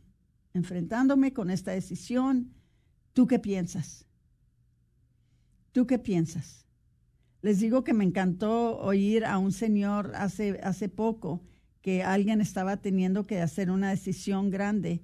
[0.54, 2.54] enfrentándome con esta decisión.
[3.12, 4.06] ¿Tú qué piensas?
[5.72, 6.64] ¿Tú qué piensas?
[7.42, 11.42] Les digo que me encantó oír a un señor hace, hace poco
[11.82, 15.02] que alguien estaba teniendo que hacer una decisión grande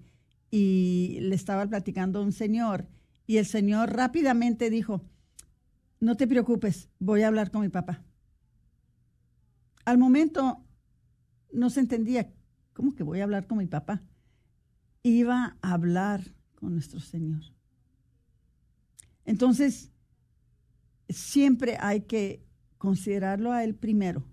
[0.53, 2.87] y le estaba platicando a un señor
[3.27, 5.03] y el señor rápidamente dijo,
[6.01, 8.03] no te preocupes, voy a hablar con mi papá.
[9.85, 10.65] Al momento
[11.53, 12.33] no se entendía,
[12.73, 14.03] ¿cómo que voy a hablar con mi papá?
[15.03, 16.23] Iba a hablar
[16.55, 17.43] con nuestro Señor.
[19.25, 19.91] Entonces,
[21.09, 22.45] siempre hay que
[22.79, 24.25] considerarlo a Él primero,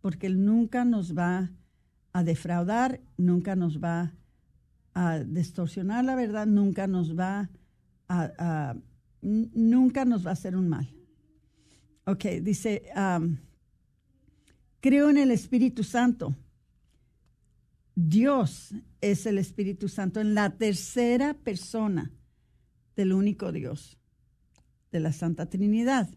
[0.00, 1.50] porque Él nunca nos va
[2.12, 4.14] a defraudar, nunca nos va
[4.94, 7.50] a distorsionar la verdad, nunca nos va
[9.20, 10.88] nunca nos va a hacer un mal.
[12.04, 12.82] Ok, dice,
[14.80, 16.34] creo en el Espíritu Santo,
[17.94, 22.10] Dios es el Espíritu Santo en la tercera persona
[22.96, 23.98] del único Dios,
[24.90, 26.08] de la Santa Trinidad.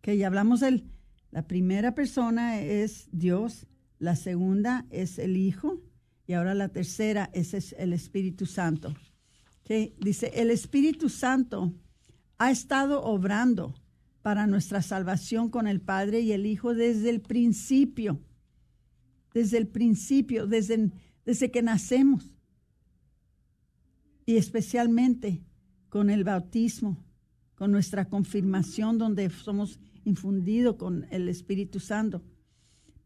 [0.00, 0.84] Que ya hablamos de
[1.30, 3.66] la primera persona es Dios,
[3.98, 5.80] la segunda es el Hijo
[6.26, 8.94] y ahora la tercera es el Espíritu Santo.
[9.68, 11.74] Dice, el Espíritu Santo
[12.38, 13.74] ha estado obrando
[14.22, 18.20] para nuestra salvación con el Padre y el Hijo desde el principio,
[19.34, 20.90] desde el principio, desde,
[21.24, 22.32] desde que nacemos
[24.24, 25.42] y especialmente
[25.88, 27.04] con el bautismo,
[27.54, 32.22] con nuestra confirmación donde somos infundidos con el Espíritu Santo.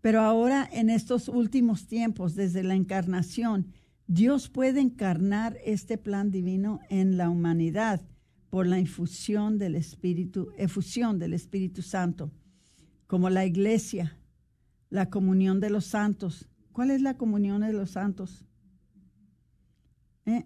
[0.01, 3.73] Pero ahora en estos últimos tiempos, desde la encarnación,
[4.13, 8.03] Dios puede encarnar este plan divino en la humanidad
[8.51, 12.33] por la infusión del Espíritu, efusión del Espíritu Santo,
[13.07, 14.19] como la iglesia,
[14.89, 16.49] la comunión de los santos.
[16.73, 18.45] ¿Cuál es la comunión de los santos?
[20.27, 20.45] ¿Eh?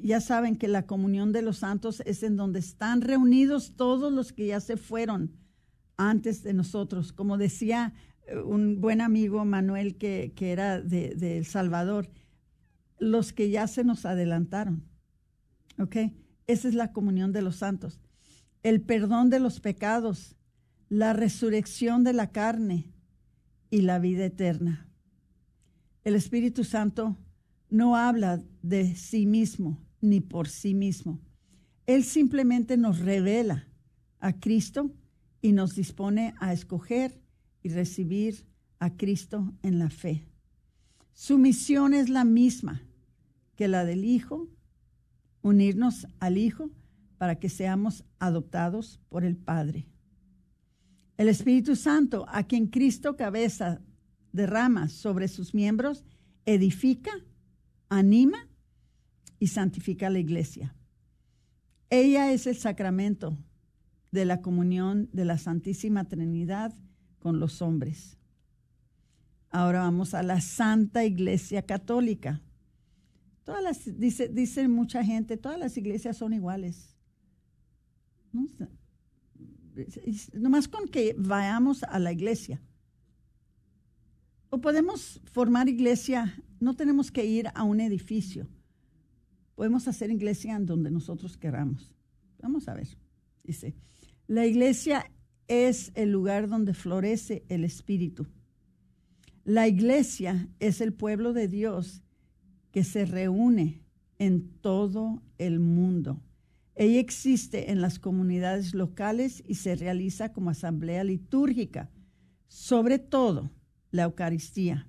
[0.00, 4.32] Ya saben que la comunión de los santos es en donde están reunidos todos los
[4.32, 5.32] que ya se fueron
[5.96, 7.12] antes de nosotros.
[7.12, 7.92] Como decía
[8.28, 12.08] eh, un buen amigo Manuel que, era de, El Salvador,
[13.02, 14.84] los que ya se nos adelantaron.
[15.78, 15.96] ¿Ok?
[16.46, 17.98] Esa es la comunión de los santos.
[18.62, 20.36] El perdón de los pecados,
[20.88, 22.92] la resurrección de la carne
[23.70, 24.88] y la vida eterna.
[26.04, 27.16] El Espíritu Santo
[27.70, 31.20] no habla de sí mismo ni por sí mismo.
[31.86, 33.66] Él simplemente nos revela
[34.20, 34.92] a Cristo
[35.40, 37.20] y nos dispone a escoger
[37.64, 38.46] y recibir
[38.78, 40.28] a Cristo en la fe.
[41.14, 42.82] Su misión es la misma
[43.56, 44.48] que la del Hijo
[45.42, 46.70] unirnos al Hijo
[47.18, 49.86] para que seamos adoptados por el Padre.
[51.16, 53.80] El Espíritu Santo, a quien Cristo cabeza
[54.32, 56.04] derrama sobre sus miembros,
[56.46, 57.12] edifica,
[57.88, 58.48] anima
[59.38, 60.74] y santifica la iglesia.
[61.90, 63.36] Ella es el sacramento
[64.10, 66.74] de la comunión de la Santísima Trinidad
[67.18, 68.16] con los hombres.
[69.50, 72.40] Ahora vamos a la Santa Iglesia Católica.
[73.44, 76.96] Todas las, dice, dice mucha gente, todas las iglesias son iguales.
[78.32, 78.46] ¿No?
[80.34, 82.62] Nomás con que vayamos a la iglesia.
[84.50, 88.48] O podemos formar iglesia, no tenemos que ir a un edificio.
[89.54, 91.92] Podemos hacer iglesia en donde nosotros queramos.
[92.38, 92.88] Vamos a ver.
[93.42, 93.74] Dice,
[94.26, 95.10] la iglesia
[95.48, 98.26] es el lugar donde florece el Espíritu.
[99.44, 102.02] La iglesia es el pueblo de Dios
[102.72, 103.82] que se reúne
[104.18, 106.20] en todo el mundo.
[106.74, 111.90] Ella existe en las comunidades locales y se realiza como asamblea litúrgica,
[112.48, 113.52] sobre todo
[113.90, 114.88] la Eucaristía.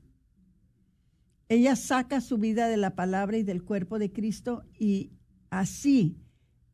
[1.49, 5.11] Ella saca su vida de la palabra y del cuerpo de Cristo y
[5.49, 6.17] así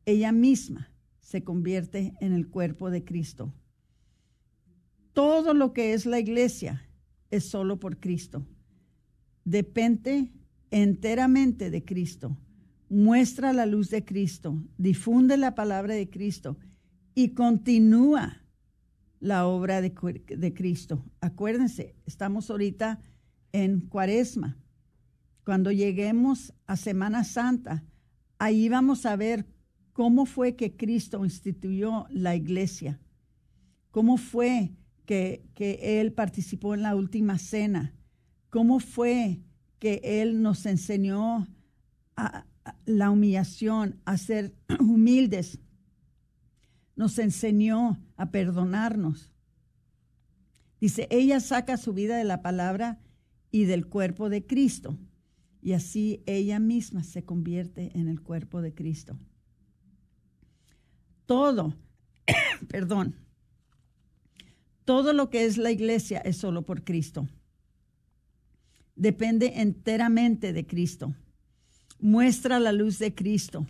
[0.06, 3.52] ella misma se convierte en el cuerpo de Cristo.
[5.12, 6.88] Todo lo que es la iglesia
[7.30, 8.46] es solo por Cristo.
[9.44, 10.32] Depende
[10.70, 12.36] enteramente de Cristo,
[12.88, 16.58] muestra la luz de Cristo, difunde la palabra de Cristo
[17.14, 18.42] y continúa
[19.20, 19.92] la obra de,
[20.54, 21.04] Cristo.
[21.20, 23.00] Acuérdense, estamos ahorita
[23.52, 24.56] en Cuaresma.
[25.44, 27.84] Cuando lleguemos a Semana Santa,
[28.38, 29.46] ahí vamos a ver
[29.92, 33.00] cómo fue que Cristo instituyó la iglesia,
[33.90, 34.72] cómo fue
[35.04, 37.94] que, que Él participó en la última cena,
[38.48, 39.42] cómo fue
[39.80, 41.48] que Él nos enseñó
[42.14, 42.46] a,
[42.84, 45.58] la humillación, a ser humildes.
[46.94, 49.32] Nos enseñó a perdonarnos.
[50.80, 53.00] Dice, ella saca su vida de la palabra
[53.50, 54.96] y del cuerpo de Cristo.
[55.62, 59.18] Y así ella misma se convierte en el cuerpo de Cristo.
[61.26, 61.74] Todo,
[62.68, 63.16] perdón,
[64.84, 67.28] todo lo que es la iglesia es solo por Cristo
[68.94, 71.14] depende enteramente de Cristo.
[71.98, 73.66] Muestra la luz de Cristo.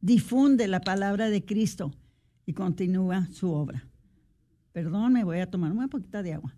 [0.00, 1.92] Difunde la palabra de Cristo
[2.46, 3.86] y continúa su obra.
[4.72, 6.54] Perdón, me voy a tomar una poquita de agua.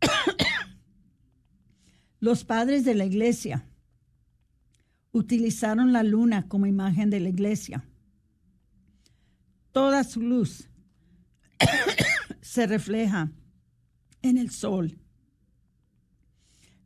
[2.20, 3.66] Los padres de la iglesia
[5.12, 7.84] utilizaron la luna como imagen de la iglesia.
[9.72, 10.68] Toda su luz
[12.54, 13.32] se refleja
[14.22, 14.96] en el sol.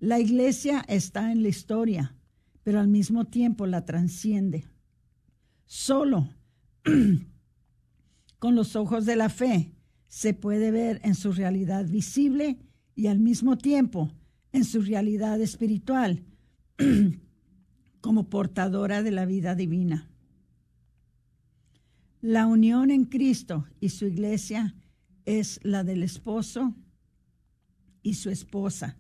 [0.01, 2.17] La iglesia está en la historia,
[2.63, 4.65] pero al mismo tiempo la transciende.
[5.67, 6.31] Solo
[8.39, 9.71] con los ojos de la fe
[10.07, 12.57] se puede ver en su realidad visible
[12.95, 14.11] y al mismo tiempo
[14.53, 16.25] en su realidad espiritual
[18.01, 20.09] como portadora de la vida divina.
[22.23, 24.75] La unión en Cristo y su iglesia
[25.29, 26.75] es la del esposo
[28.03, 28.97] y su esposa,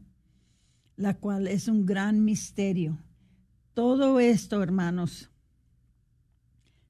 [0.95, 2.99] la cual es un gran misterio.
[3.73, 5.31] Todo esto, hermanos,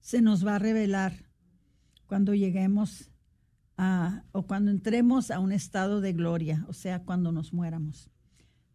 [0.01, 1.25] se nos va a revelar
[2.09, 3.13] cuando lleguemos
[3.77, 8.11] a, o cuando entremos a un estado de gloria, o sea, cuando nos muéramos,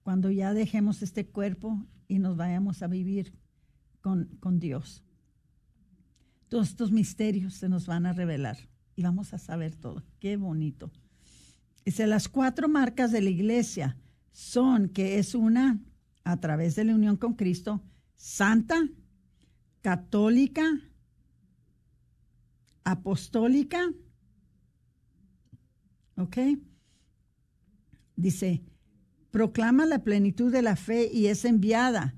[0.01, 3.33] cuando ya dejemos este cuerpo y nos vayamos a vivir
[3.99, 5.03] con, con Dios.
[6.47, 10.03] Todos estos misterios se nos van a revelar y vamos a saber todo.
[10.19, 10.91] Qué bonito.
[11.85, 13.97] Dice, las cuatro marcas de la iglesia
[14.31, 15.79] son que es una,
[16.23, 17.81] a través de la unión con Cristo,
[18.15, 18.87] santa,
[19.81, 20.63] católica,
[22.83, 23.91] apostólica.
[26.15, 26.37] ¿Ok?
[28.15, 28.63] Dice,
[29.31, 32.15] proclama la plenitud de la fe y es enviada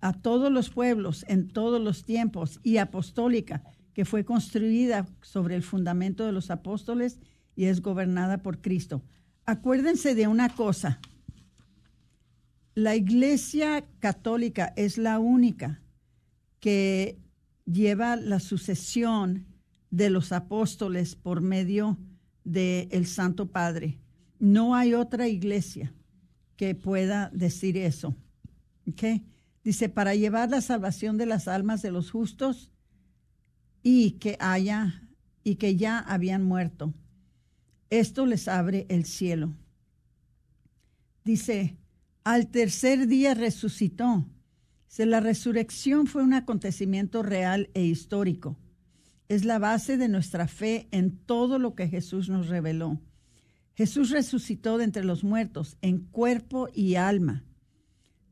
[0.00, 3.64] a todos los pueblos en todos los tiempos y apostólica,
[3.94, 7.20] que fue construida sobre el fundamento de los apóstoles
[7.56, 9.02] y es gobernada por Cristo.
[9.46, 11.00] Acuérdense de una cosa,
[12.74, 15.80] la Iglesia Católica es la única
[16.58, 17.20] que
[17.64, 19.46] lleva la sucesión
[19.90, 21.98] de los apóstoles por medio
[22.42, 24.00] del el Santo Padre.
[24.40, 25.94] No hay otra iglesia
[26.56, 28.16] que pueda decir eso.
[29.62, 32.73] Dice, para llevar la salvación de las almas de los justos
[33.84, 35.08] y que haya
[35.44, 36.92] y que ya habían muerto.
[37.90, 39.54] Esto les abre el cielo.
[41.24, 41.76] Dice,
[42.24, 44.26] al tercer día resucitó.
[44.98, 48.58] la resurrección fue un acontecimiento real e histórico
[49.28, 53.00] es la base de nuestra fe en todo lo que Jesús nos reveló.
[53.74, 57.44] Jesús resucitó de entre los muertos en cuerpo y alma,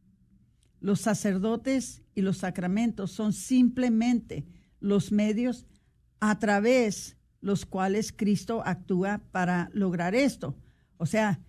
[0.81, 4.47] Los sacerdotes y los sacramentos son simplemente
[4.81, 5.67] los medios
[6.21, 10.57] a través los cuales Cristo actúa para lograr esto.
[10.97, 11.41] O sea,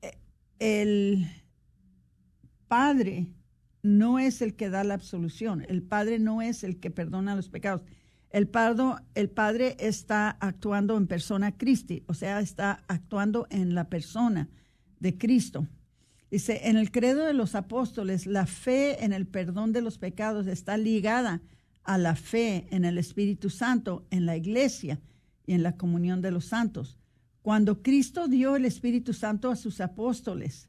[0.00, 0.18] eh,
[0.58, 1.26] el
[2.66, 3.28] Padre
[3.82, 7.48] no es el que da la absolución, el Padre no es el que perdona los
[7.48, 7.82] pecados.
[8.30, 8.50] El,
[9.14, 14.48] el Padre está actuando en persona Christi, o sea, está actuando en la persona
[15.00, 15.66] de Cristo.
[16.30, 20.46] Dice, en el credo de los apóstoles, la fe en el perdón de los pecados
[20.46, 21.40] está ligada
[21.84, 25.00] a la fe en el Espíritu Santo, en la iglesia
[25.46, 26.98] y en la comunión de los santos.
[27.40, 30.68] Cuando Cristo dio el Espíritu Santo a sus apóstoles,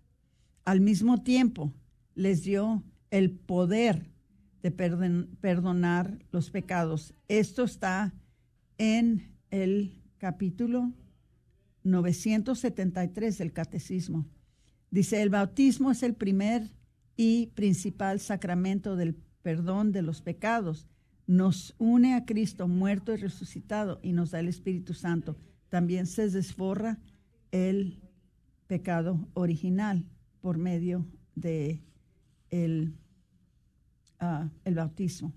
[0.63, 1.73] al mismo tiempo
[2.15, 4.11] les dio el poder
[4.61, 7.13] de perdonar los pecados.
[7.27, 8.13] Esto está
[8.77, 10.91] en el capítulo
[11.83, 14.25] 973 del Catecismo.
[14.91, 16.69] Dice, el bautismo es el primer
[17.15, 20.87] y principal sacramento del perdón de los pecados
[21.29, 25.37] nos une a Cristo muerto y resucitado y nos da el Espíritu Santo,
[25.69, 26.97] también se desborra
[27.51, 27.99] el
[28.65, 30.07] pecado original
[30.41, 31.05] por medio
[31.35, 31.83] de
[32.49, 32.93] el,
[34.19, 35.33] ah, el bautismo.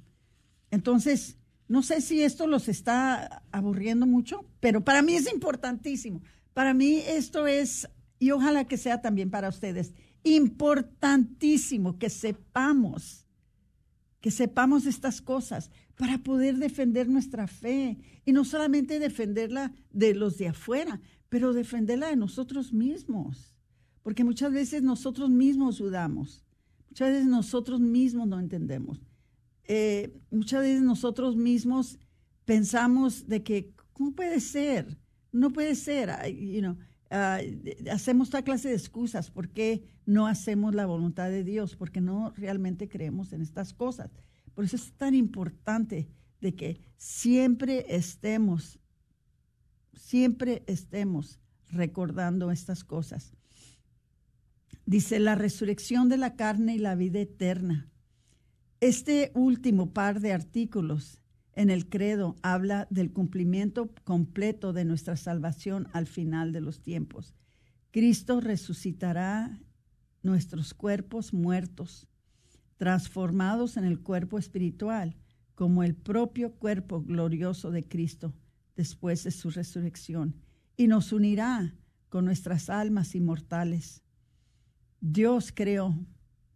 [0.71, 1.37] Entonces,
[1.69, 6.23] no sé si esto los está aburriendo mucho, pero para mí es importantísimo.
[6.55, 7.89] Para mí esto es,
[8.19, 9.95] y ojalá que sea también para ustedes,
[10.25, 13.27] importantísimo que sepamos,
[14.21, 17.99] que sepamos estas cosas para poder defender nuestra fe.
[18.25, 23.55] Y no solamente defenderla de los de afuera, pero defenderla de nosotros mismos.
[24.03, 26.42] Porque muchas veces nosotros mismos dudamos.
[26.93, 29.01] Muchas veces nosotros mismos no entendemos.
[29.65, 31.99] Eh, muchas veces nosotros mismos
[32.45, 34.99] pensamos de que, ¿cómo puede ser?
[35.33, 36.11] No puede ser.
[36.31, 36.77] You
[37.11, 37.41] ah,
[37.91, 39.31] hacemos toda clase de excusas.
[39.31, 41.77] ¿Por qué no hacemos la voluntad de Dios?
[41.77, 44.11] Porque no realmente creemos en estas cosas.
[44.53, 46.11] Por eso es tan importante
[46.43, 48.79] de que siempre estemos,
[49.95, 51.41] siempre estemos
[51.71, 53.33] recordando estas cosas.
[54.87, 57.89] Dice la resurrección de la carne y la vida eterna.
[58.81, 61.23] Este último par de artículos
[61.55, 67.35] en el credo habla del cumplimiento completo de nuestra salvación al final de los tiempos.
[67.91, 69.61] Cristo resucitará
[70.23, 72.09] nuestros cuerpos muertos,
[72.77, 75.17] transformados en el cuerpo espiritual,
[75.55, 78.35] como el propio cuerpo glorioso de Cristo
[78.75, 80.35] después de su resurrección,
[80.77, 81.75] y nos unirá
[82.09, 84.02] con nuestras almas inmortales.
[85.05, 85.99] Dios creó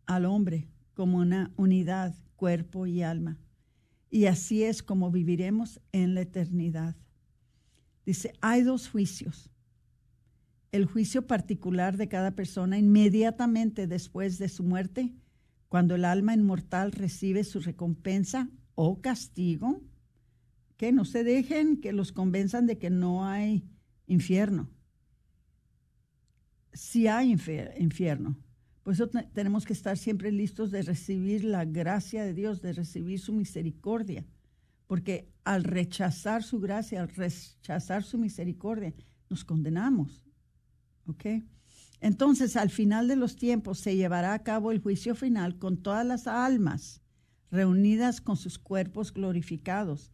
[0.07, 3.41] al hombre como una unidad, cuerpo y alma.
[4.09, 6.95] Y así es como viviremos en la eternidad.
[8.07, 9.51] Dice, hay dos juicios.
[10.71, 15.13] El juicio particular de cada persona inmediatamente después de su muerte,
[15.69, 19.83] cuando el alma inmortal recibe su recompensa o castigo,
[20.77, 23.65] que no se dejen que los convenzan de que no hay
[24.07, 24.71] infierno.
[26.77, 28.37] Si hay infierno,
[28.83, 33.19] por eso tenemos que estar siempre listos de recibir la gracia de Dios, de recibir
[33.19, 34.25] su misericordia.
[34.87, 38.95] Porque al rechazar su gracia, al rechazar su misericordia,
[39.29, 40.25] nos condenamos.
[41.07, 41.25] ¿Ok?
[42.01, 46.07] Entonces, al final de los tiempos se llevará a cabo el juicio final con todas
[46.07, 47.01] las almas
[47.51, 50.13] reunidas con sus cuerpos glorificados.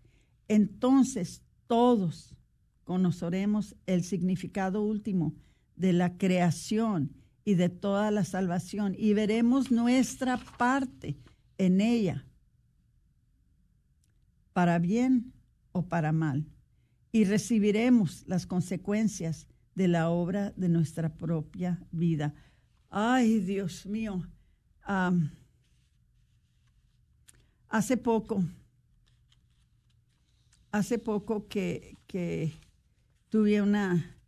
[0.49, 2.37] Entonces, todos
[2.85, 5.35] conoceremos el significado último
[5.83, 7.13] de la creación
[7.45, 11.19] y de toda la salvación y veremos nuestra parte
[11.59, 12.25] en ella,
[14.53, 15.33] para bien
[15.73, 16.47] o para mal,
[17.11, 22.33] y recibiremos las consecuencias de la obra de nuestra propia vida.
[22.89, 24.25] Ay, Dios mío,
[27.69, 28.45] hace poco,
[30.71, 32.53] hace poco que, que
[33.31, 34.22] tuve una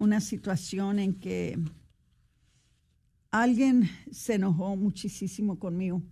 [0.00, 1.56] una situación en que
[3.30, 6.02] alguien se enojó muchísimo conmigo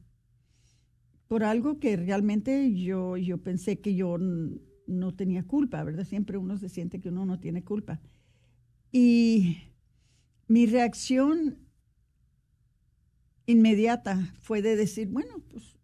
[1.27, 6.05] por algo que realmente yo, yo pensé que yo no tenía culpa, ¿verdad?
[6.05, 8.01] Siempre uno se siente que uno no tiene culpa.
[8.91, 9.59] Y
[10.47, 11.59] mi reacción
[13.45, 15.77] inmediata fue de decir, bueno, pues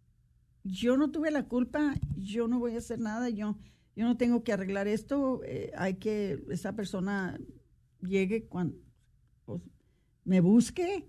[0.63, 3.57] yo no tuve la culpa, yo no voy a hacer nada, yo,
[3.95, 7.39] yo no tengo que arreglar esto, eh, hay que, esa persona
[8.07, 8.77] llegue cuando
[10.23, 11.07] me busque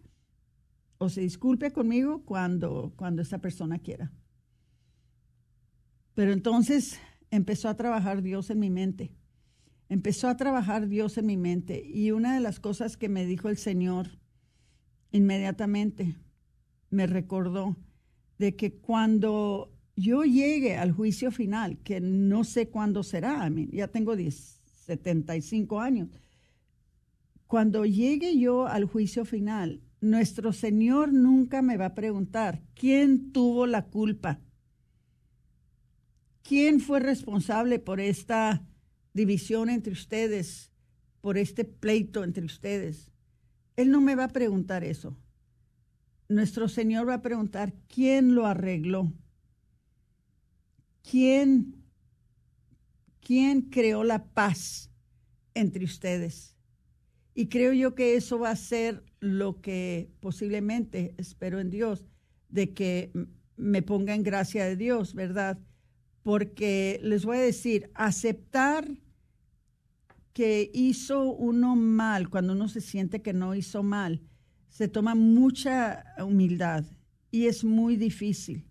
[0.98, 4.12] o se disculpe conmigo cuando, cuando esa persona quiera.
[6.14, 6.98] Pero entonces
[7.30, 9.12] empezó a trabajar Dios en mi mente.
[9.88, 11.82] Empezó a trabajar Dios en mi mente.
[11.84, 14.08] Y una de las cosas que me dijo el Señor
[15.12, 16.16] inmediatamente
[16.90, 17.76] me recordó
[18.38, 24.14] de que cuando yo llegue al juicio final, que no sé cuándo será, ya tengo
[24.16, 26.10] 75 años,
[27.46, 33.66] cuando llegue yo al juicio final, nuestro Señor nunca me va a preguntar, ¿quién tuvo
[33.66, 34.40] la culpa?
[36.42, 38.64] ¿Quién fue responsable por esta
[39.12, 40.70] división entre ustedes,
[41.20, 43.12] por este pleito entre ustedes?
[43.76, 45.16] Él no me va a preguntar eso.
[46.28, 49.12] Nuestro Señor va a preguntar, ¿quién lo arregló?
[51.08, 51.84] ¿Quién,
[53.20, 54.90] quién creó la paz
[55.54, 56.55] entre ustedes?
[57.38, 62.06] Y creo yo que eso va a ser lo que posiblemente, espero en Dios,
[62.48, 63.12] de que
[63.58, 65.58] me ponga en gracia de Dios, ¿verdad?
[66.22, 68.88] Porque les voy a decir, aceptar
[70.32, 74.22] que hizo uno mal, cuando uno se siente que no hizo mal,
[74.70, 76.86] se toma mucha humildad
[77.30, 78.66] y es muy difícil.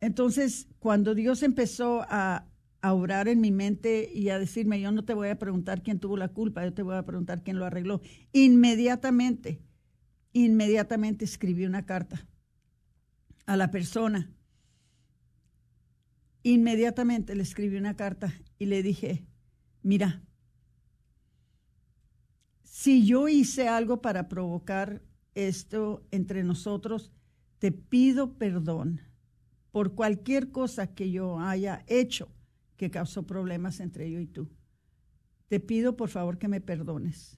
[0.00, 2.49] Entonces, cuando Dios empezó a,
[2.82, 5.98] a obrar en mi mente y a decirme, yo no te voy a preguntar quién
[5.98, 8.00] tuvo la culpa, yo te voy a preguntar quién lo arregló,
[8.32, 9.60] inmediatamente,
[10.32, 12.26] inmediatamente escribí una carta
[13.46, 14.32] a la persona.
[16.42, 19.26] Inmediatamente le escribí una carta y le dije,
[19.82, 20.22] mira,
[22.62, 25.02] si yo hice algo para provocar
[25.34, 27.12] esto entre nosotros,
[27.58, 29.02] te pido perdón
[29.70, 32.32] por cualquier cosa que yo haya hecho
[32.80, 34.48] que causó problemas entre yo y tú.
[35.48, 37.36] Te pido por favor que me perdones.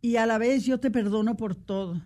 [0.00, 2.02] Y a la vez yo te perdono por todo.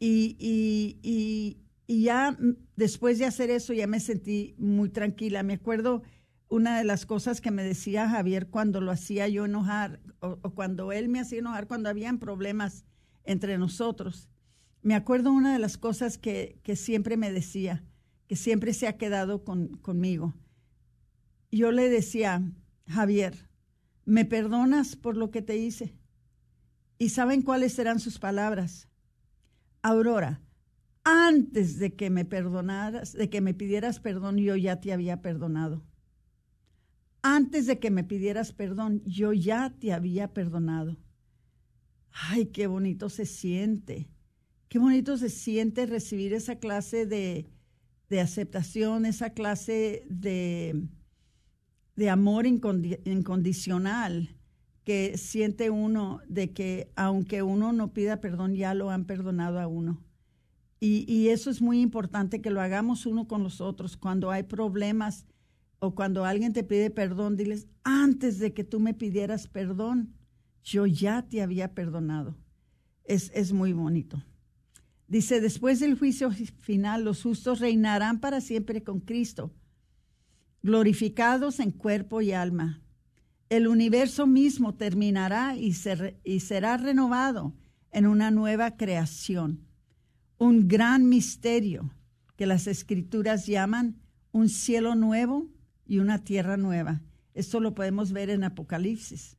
[0.00, 2.36] Y, y, y, ya
[2.74, 5.44] después de hacer eso ya me sentí muy tranquila.
[5.44, 6.02] Me acuerdo
[6.48, 10.90] una de las cosas que me decía Javier cuando lo hacía yo enojar o, cuando
[10.90, 12.84] él me hacía enojar cuando habían problemas
[13.22, 14.28] entre nosotros.
[14.82, 17.84] Me acuerdo una de las cosas que, que siempre me decía,
[18.28, 20.34] que siempre se ha quedado con, conmigo.
[21.50, 22.42] Yo le decía,
[22.88, 23.48] Javier,
[24.04, 25.96] ¿me perdonas por lo que te hice?
[26.98, 28.88] ¿Y saben cuáles eran sus palabras?
[29.82, 30.40] Aurora,
[31.04, 35.84] antes de que me perdonaras, de que me pidieras perdón, yo ya te había perdonado
[37.26, 40.96] antes de que me pidieras perdón, yo ya te había perdonado.
[42.12, 44.08] Ay, qué bonito se siente.
[44.68, 47.50] Qué bonito se siente recibir esa clase de,
[48.20, 50.88] aceptación, esa clase de,
[51.96, 54.36] de amor incondicional
[54.84, 59.66] que siente uno de que aunque uno no pida perdón, ya lo han perdonado a
[59.66, 60.00] uno.
[60.78, 63.96] Y, y eso es muy importante que lo hagamos uno con los otros.
[63.96, 65.26] Cuando hay problemas,
[65.78, 70.14] o cuando alguien te pide perdón, diles, antes de que tú me pidieras perdón,
[70.62, 72.36] yo ya te había perdonado.
[73.04, 74.22] Es, es muy bonito.
[75.08, 79.54] Dice, después del juicio final, los justos reinarán para siempre con Cristo,
[80.62, 82.82] glorificados en cuerpo y alma.
[83.48, 85.72] El universo mismo terminará y,
[86.24, 87.54] y será renovado
[87.92, 89.64] en una nueva creación.
[90.38, 91.94] Un gran misterio
[92.36, 94.00] que las escrituras llaman
[94.32, 95.48] un cielo nuevo
[95.86, 97.00] y una tierra nueva.
[97.32, 99.36] Esto lo podemos ver en Apocalipsis.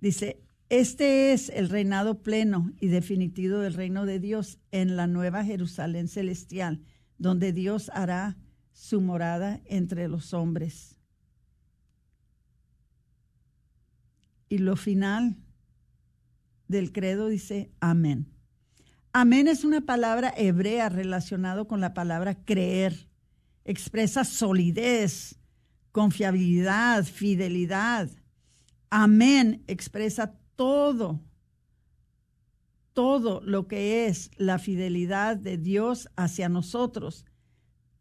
[0.00, 5.44] Dice, este es el reinado pleno y definitivo del reino de Dios en la nueva
[5.44, 6.82] Jerusalén celestial,
[7.18, 8.36] donde Dios hará
[8.72, 10.98] su morada entre los hombres.
[14.48, 15.36] Y lo final
[16.68, 18.32] del credo dice amén.
[19.12, 23.08] Amén es una palabra hebrea relacionada con la palabra creer.
[23.64, 25.38] Expresa solidez,
[25.92, 28.10] confiabilidad, fidelidad.
[28.90, 31.20] Amén expresa todo,
[32.92, 37.24] todo lo que es la fidelidad de Dios hacia nosotros,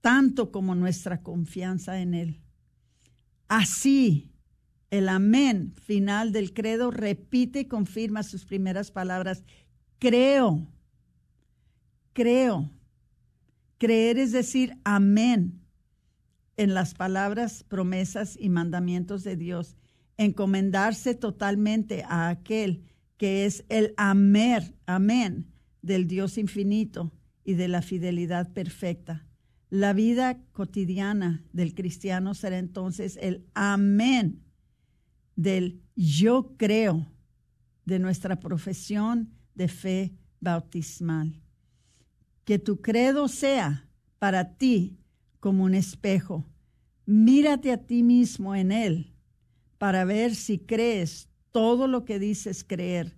[0.02, 2.42] tanto como nuestra confianza en Él.
[3.48, 4.32] Así,
[4.90, 9.44] el amén final del credo repite y confirma sus primeras palabras.
[10.00, 10.68] Creo,
[12.14, 12.72] creo.
[13.78, 15.62] Creer es decir amén
[16.58, 19.76] en las palabras, promesas y mandamientos de Dios,
[20.18, 22.84] encomendarse totalmente a aquel
[23.18, 25.52] que es el amer, amén,
[25.82, 27.14] del Dios infinito
[27.44, 29.26] y de la fidelidad perfecta.
[29.70, 34.44] La vida cotidiana del cristiano será entonces el amén
[35.36, 37.12] del yo creo
[37.86, 41.42] de nuestra profesión de fe bautismal.
[42.44, 43.90] Que tu credo sea
[44.20, 44.98] para ti
[45.40, 46.46] como un espejo.
[47.06, 49.15] Mírate a ti mismo en él
[49.78, 53.18] para ver si crees todo lo que dices creer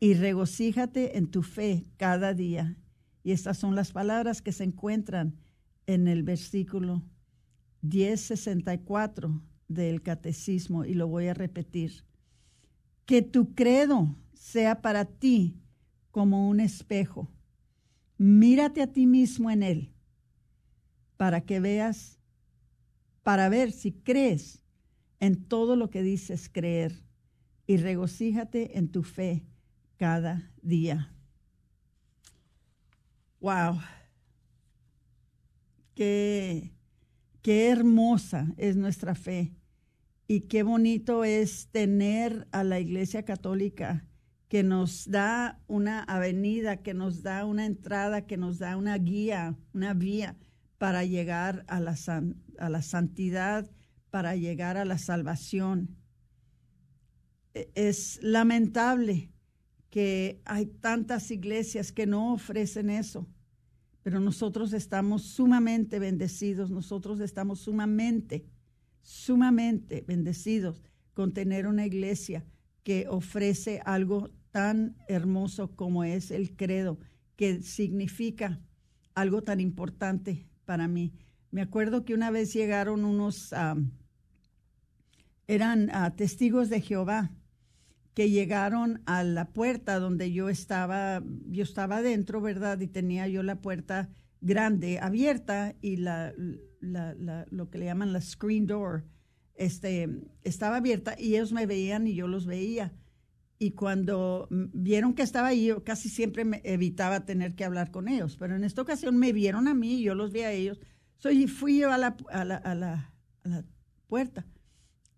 [0.00, 2.76] y regocíjate en tu fe cada día.
[3.22, 5.38] Y estas son las palabras que se encuentran
[5.86, 7.02] en el versículo
[7.82, 12.04] 1064 del catecismo y lo voy a repetir.
[13.06, 15.58] Que tu credo sea para ti
[16.10, 17.30] como un espejo.
[18.18, 19.94] Mírate a ti mismo en él
[21.16, 22.18] para que veas,
[23.22, 24.60] para ver si crees
[25.24, 27.02] en todo lo que dices creer
[27.66, 29.46] y regocíjate en tu fe
[29.96, 31.14] cada día.
[33.40, 33.80] Wow.
[35.94, 36.74] Qué,
[37.40, 39.54] qué hermosa es nuestra fe
[40.28, 44.04] y qué bonito es tener a la Iglesia Católica
[44.48, 49.56] que nos da una avenida, que nos da una entrada, que nos da una guía,
[49.72, 50.36] una vía
[50.76, 51.96] para llegar a la,
[52.58, 53.70] a la santidad,
[54.14, 55.96] para llegar a la salvación.
[57.52, 59.32] E, es lamentable
[59.90, 63.26] que hay tantas iglesias que no ofrecen eso,
[64.04, 68.46] pero nosotros estamos sumamente bendecidos, nosotros estamos sumamente,
[69.02, 70.80] sumamente bendecidos
[71.12, 72.46] con tener una iglesia
[72.84, 77.00] que ofrece algo tan hermoso como es el credo,
[77.34, 78.60] que significa
[79.16, 81.12] algo tan importante para mí.
[81.50, 83.52] Me acuerdo que una vez llegaron unos,
[85.46, 87.32] eran ah, testigos de Jehová,
[88.14, 92.80] que llegaron a la puerta donde yo estaba, yo estaba adentro, ¿verdad?
[92.80, 94.08] Y tenía yo la puerta
[94.40, 96.32] grande abierta y la,
[96.80, 99.04] lo que le llaman la screen door
[99.54, 100.08] este,
[100.42, 102.92] estaba abierta y ellos me veían y yo los veía.
[103.58, 108.08] Y cuando vieron que estaba ahí, yo casi siempre me evitaba tener que hablar con
[108.08, 110.80] ellos, pero en esta ocasión me vieron a mí y yo los vi a ellos.
[111.16, 113.12] Soy, fui yo la, a la, a la,
[113.44, 113.64] a la
[114.08, 114.46] puerta.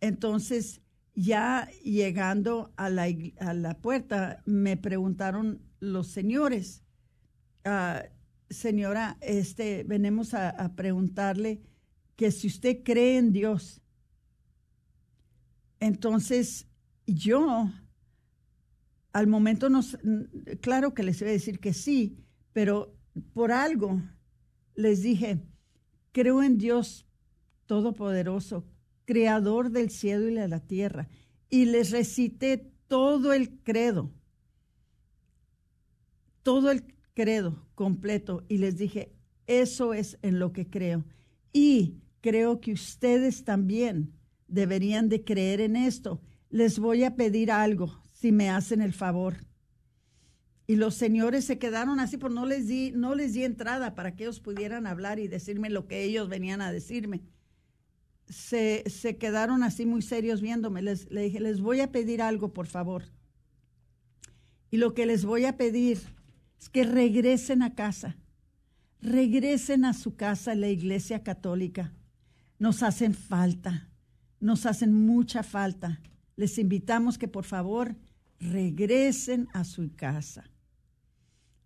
[0.07, 0.81] Entonces,
[1.15, 3.09] ya llegando a la,
[3.41, 6.85] a la puerta, me preguntaron los señores,
[7.65, 8.05] ah,
[8.49, 11.61] señora, este, venimos a, preguntarle
[12.15, 13.81] que si usted cree en Dios.
[15.81, 16.69] Entonces,
[17.07, 17.69] yo,
[19.13, 19.99] al momento, nos,
[20.61, 22.95] claro que les iba a decir que sí, pero
[23.35, 24.01] por algo
[24.77, 25.43] les dije,
[26.13, 27.09] creo en Dios
[27.67, 28.65] Todopoderoso,
[29.07, 31.09] creador del cielo y de la tierra.
[31.49, 34.13] Y les recité todo el credo,
[36.43, 36.85] todo el
[37.15, 38.45] credo completo.
[38.49, 39.13] Y les dije,
[39.47, 41.05] eso es en lo que creo.
[41.53, 44.13] Y creo que ustedes también
[44.49, 46.21] deberían de creer en esto.
[46.51, 49.47] Les voy a pedir algo, si me hacen el favor.
[50.69, 54.17] Y los señores se quedaron así, pues no les di, no les di entrada para
[54.17, 57.23] que ellos pudieran hablar y decirme lo que ellos venían a decirme
[58.29, 60.83] se, se quedaron así muy serios viéndome.
[60.83, 63.05] Les, le dije, les voy a pedir algo, por favor.
[64.71, 65.99] Y lo que les voy a pedir
[66.61, 68.17] es que regresen a casa.
[69.01, 71.93] Regresen a su casa, la iglesia católica.
[72.59, 73.89] Nos hacen falta,
[74.41, 76.01] nos hacen mucha falta.
[76.35, 77.97] Les invitamos que por favor
[78.41, 80.51] regresen a su casa.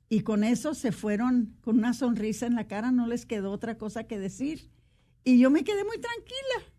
[0.09, 3.79] Y con eso se fueron con una sonrisa en la cara, no les quedó otra
[3.79, 4.69] cosa que decir
[5.25, 6.73] y yo me quedé muy tranquila.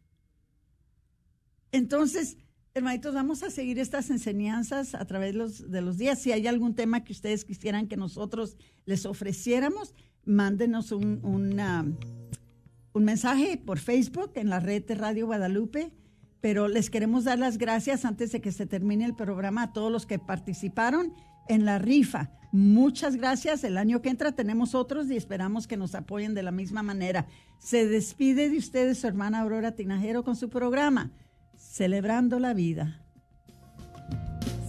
[1.71, 2.37] Entonces,
[2.73, 6.19] hermanitos, vamos a seguir estas enseñanzas a través de los, de los días.
[6.19, 9.93] Si hay algún tema que ustedes quisieran que nosotros les ofreciéramos,
[10.25, 11.19] mándenos un,
[12.93, 15.93] un mensaje por Facebook en la red de Radio Guadalupe.
[16.41, 19.91] Pero les queremos dar las gracias antes de que se termine el programa a todos
[19.91, 21.13] los que participaron
[21.47, 22.31] en la rifa.
[22.51, 23.63] Muchas gracias.
[23.63, 27.27] El año que entra tenemos otros y esperamos que nos apoyen de la misma manera.
[27.59, 31.11] Se despide de ustedes su hermana Aurora Tinajero con su programa,
[31.55, 33.01] Celebrando la Vida.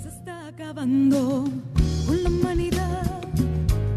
[0.00, 1.44] Se está acabando
[2.06, 3.20] con la humanidad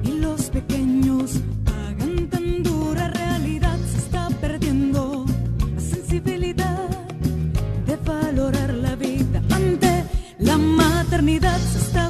[0.03, 3.77] y los pequeños pagan tan dura realidad.
[3.91, 5.25] Se está perdiendo
[5.75, 6.89] la sensibilidad
[7.85, 10.05] de valorar la vida ante
[10.39, 11.59] la maternidad.
[11.59, 12.09] Se está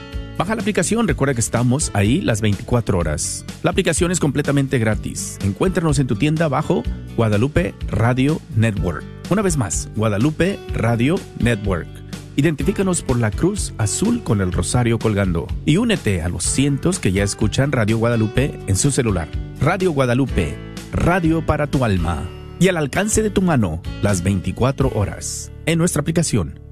[0.41, 3.45] Baja la aplicación, recuerda que estamos ahí las 24 horas.
[3.61, 5.37] La aplicación es completamente gratis.
[5.43, 6.81] Encuéntranos en tu tienda bajo
[7.15, 9.03] Guadalupe Radio Network.
[9.29, 11.87] Una vez más, Guadalupe Radio Network.
[12.37, 17.11] Identifícanos por la cruz azul con el rosario colgando y únete a los cientos que
[17.11, 19.29] ya escuchan Radio Guadalupe en su celular.
[19.59, 20.57] Radio Guadalupe,
[20.91, 22.27] radio para tu alma
[22.59, 26.70] y al alcance de tu mano las 24 horas en nuestra aplicación.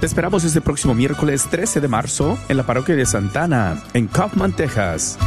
[0.00, 4.52] Te esperamos este próximo miércoles 13 de marzo en la parroquia de Santana, en Kaufman,
[4.52, 5.18] Texas.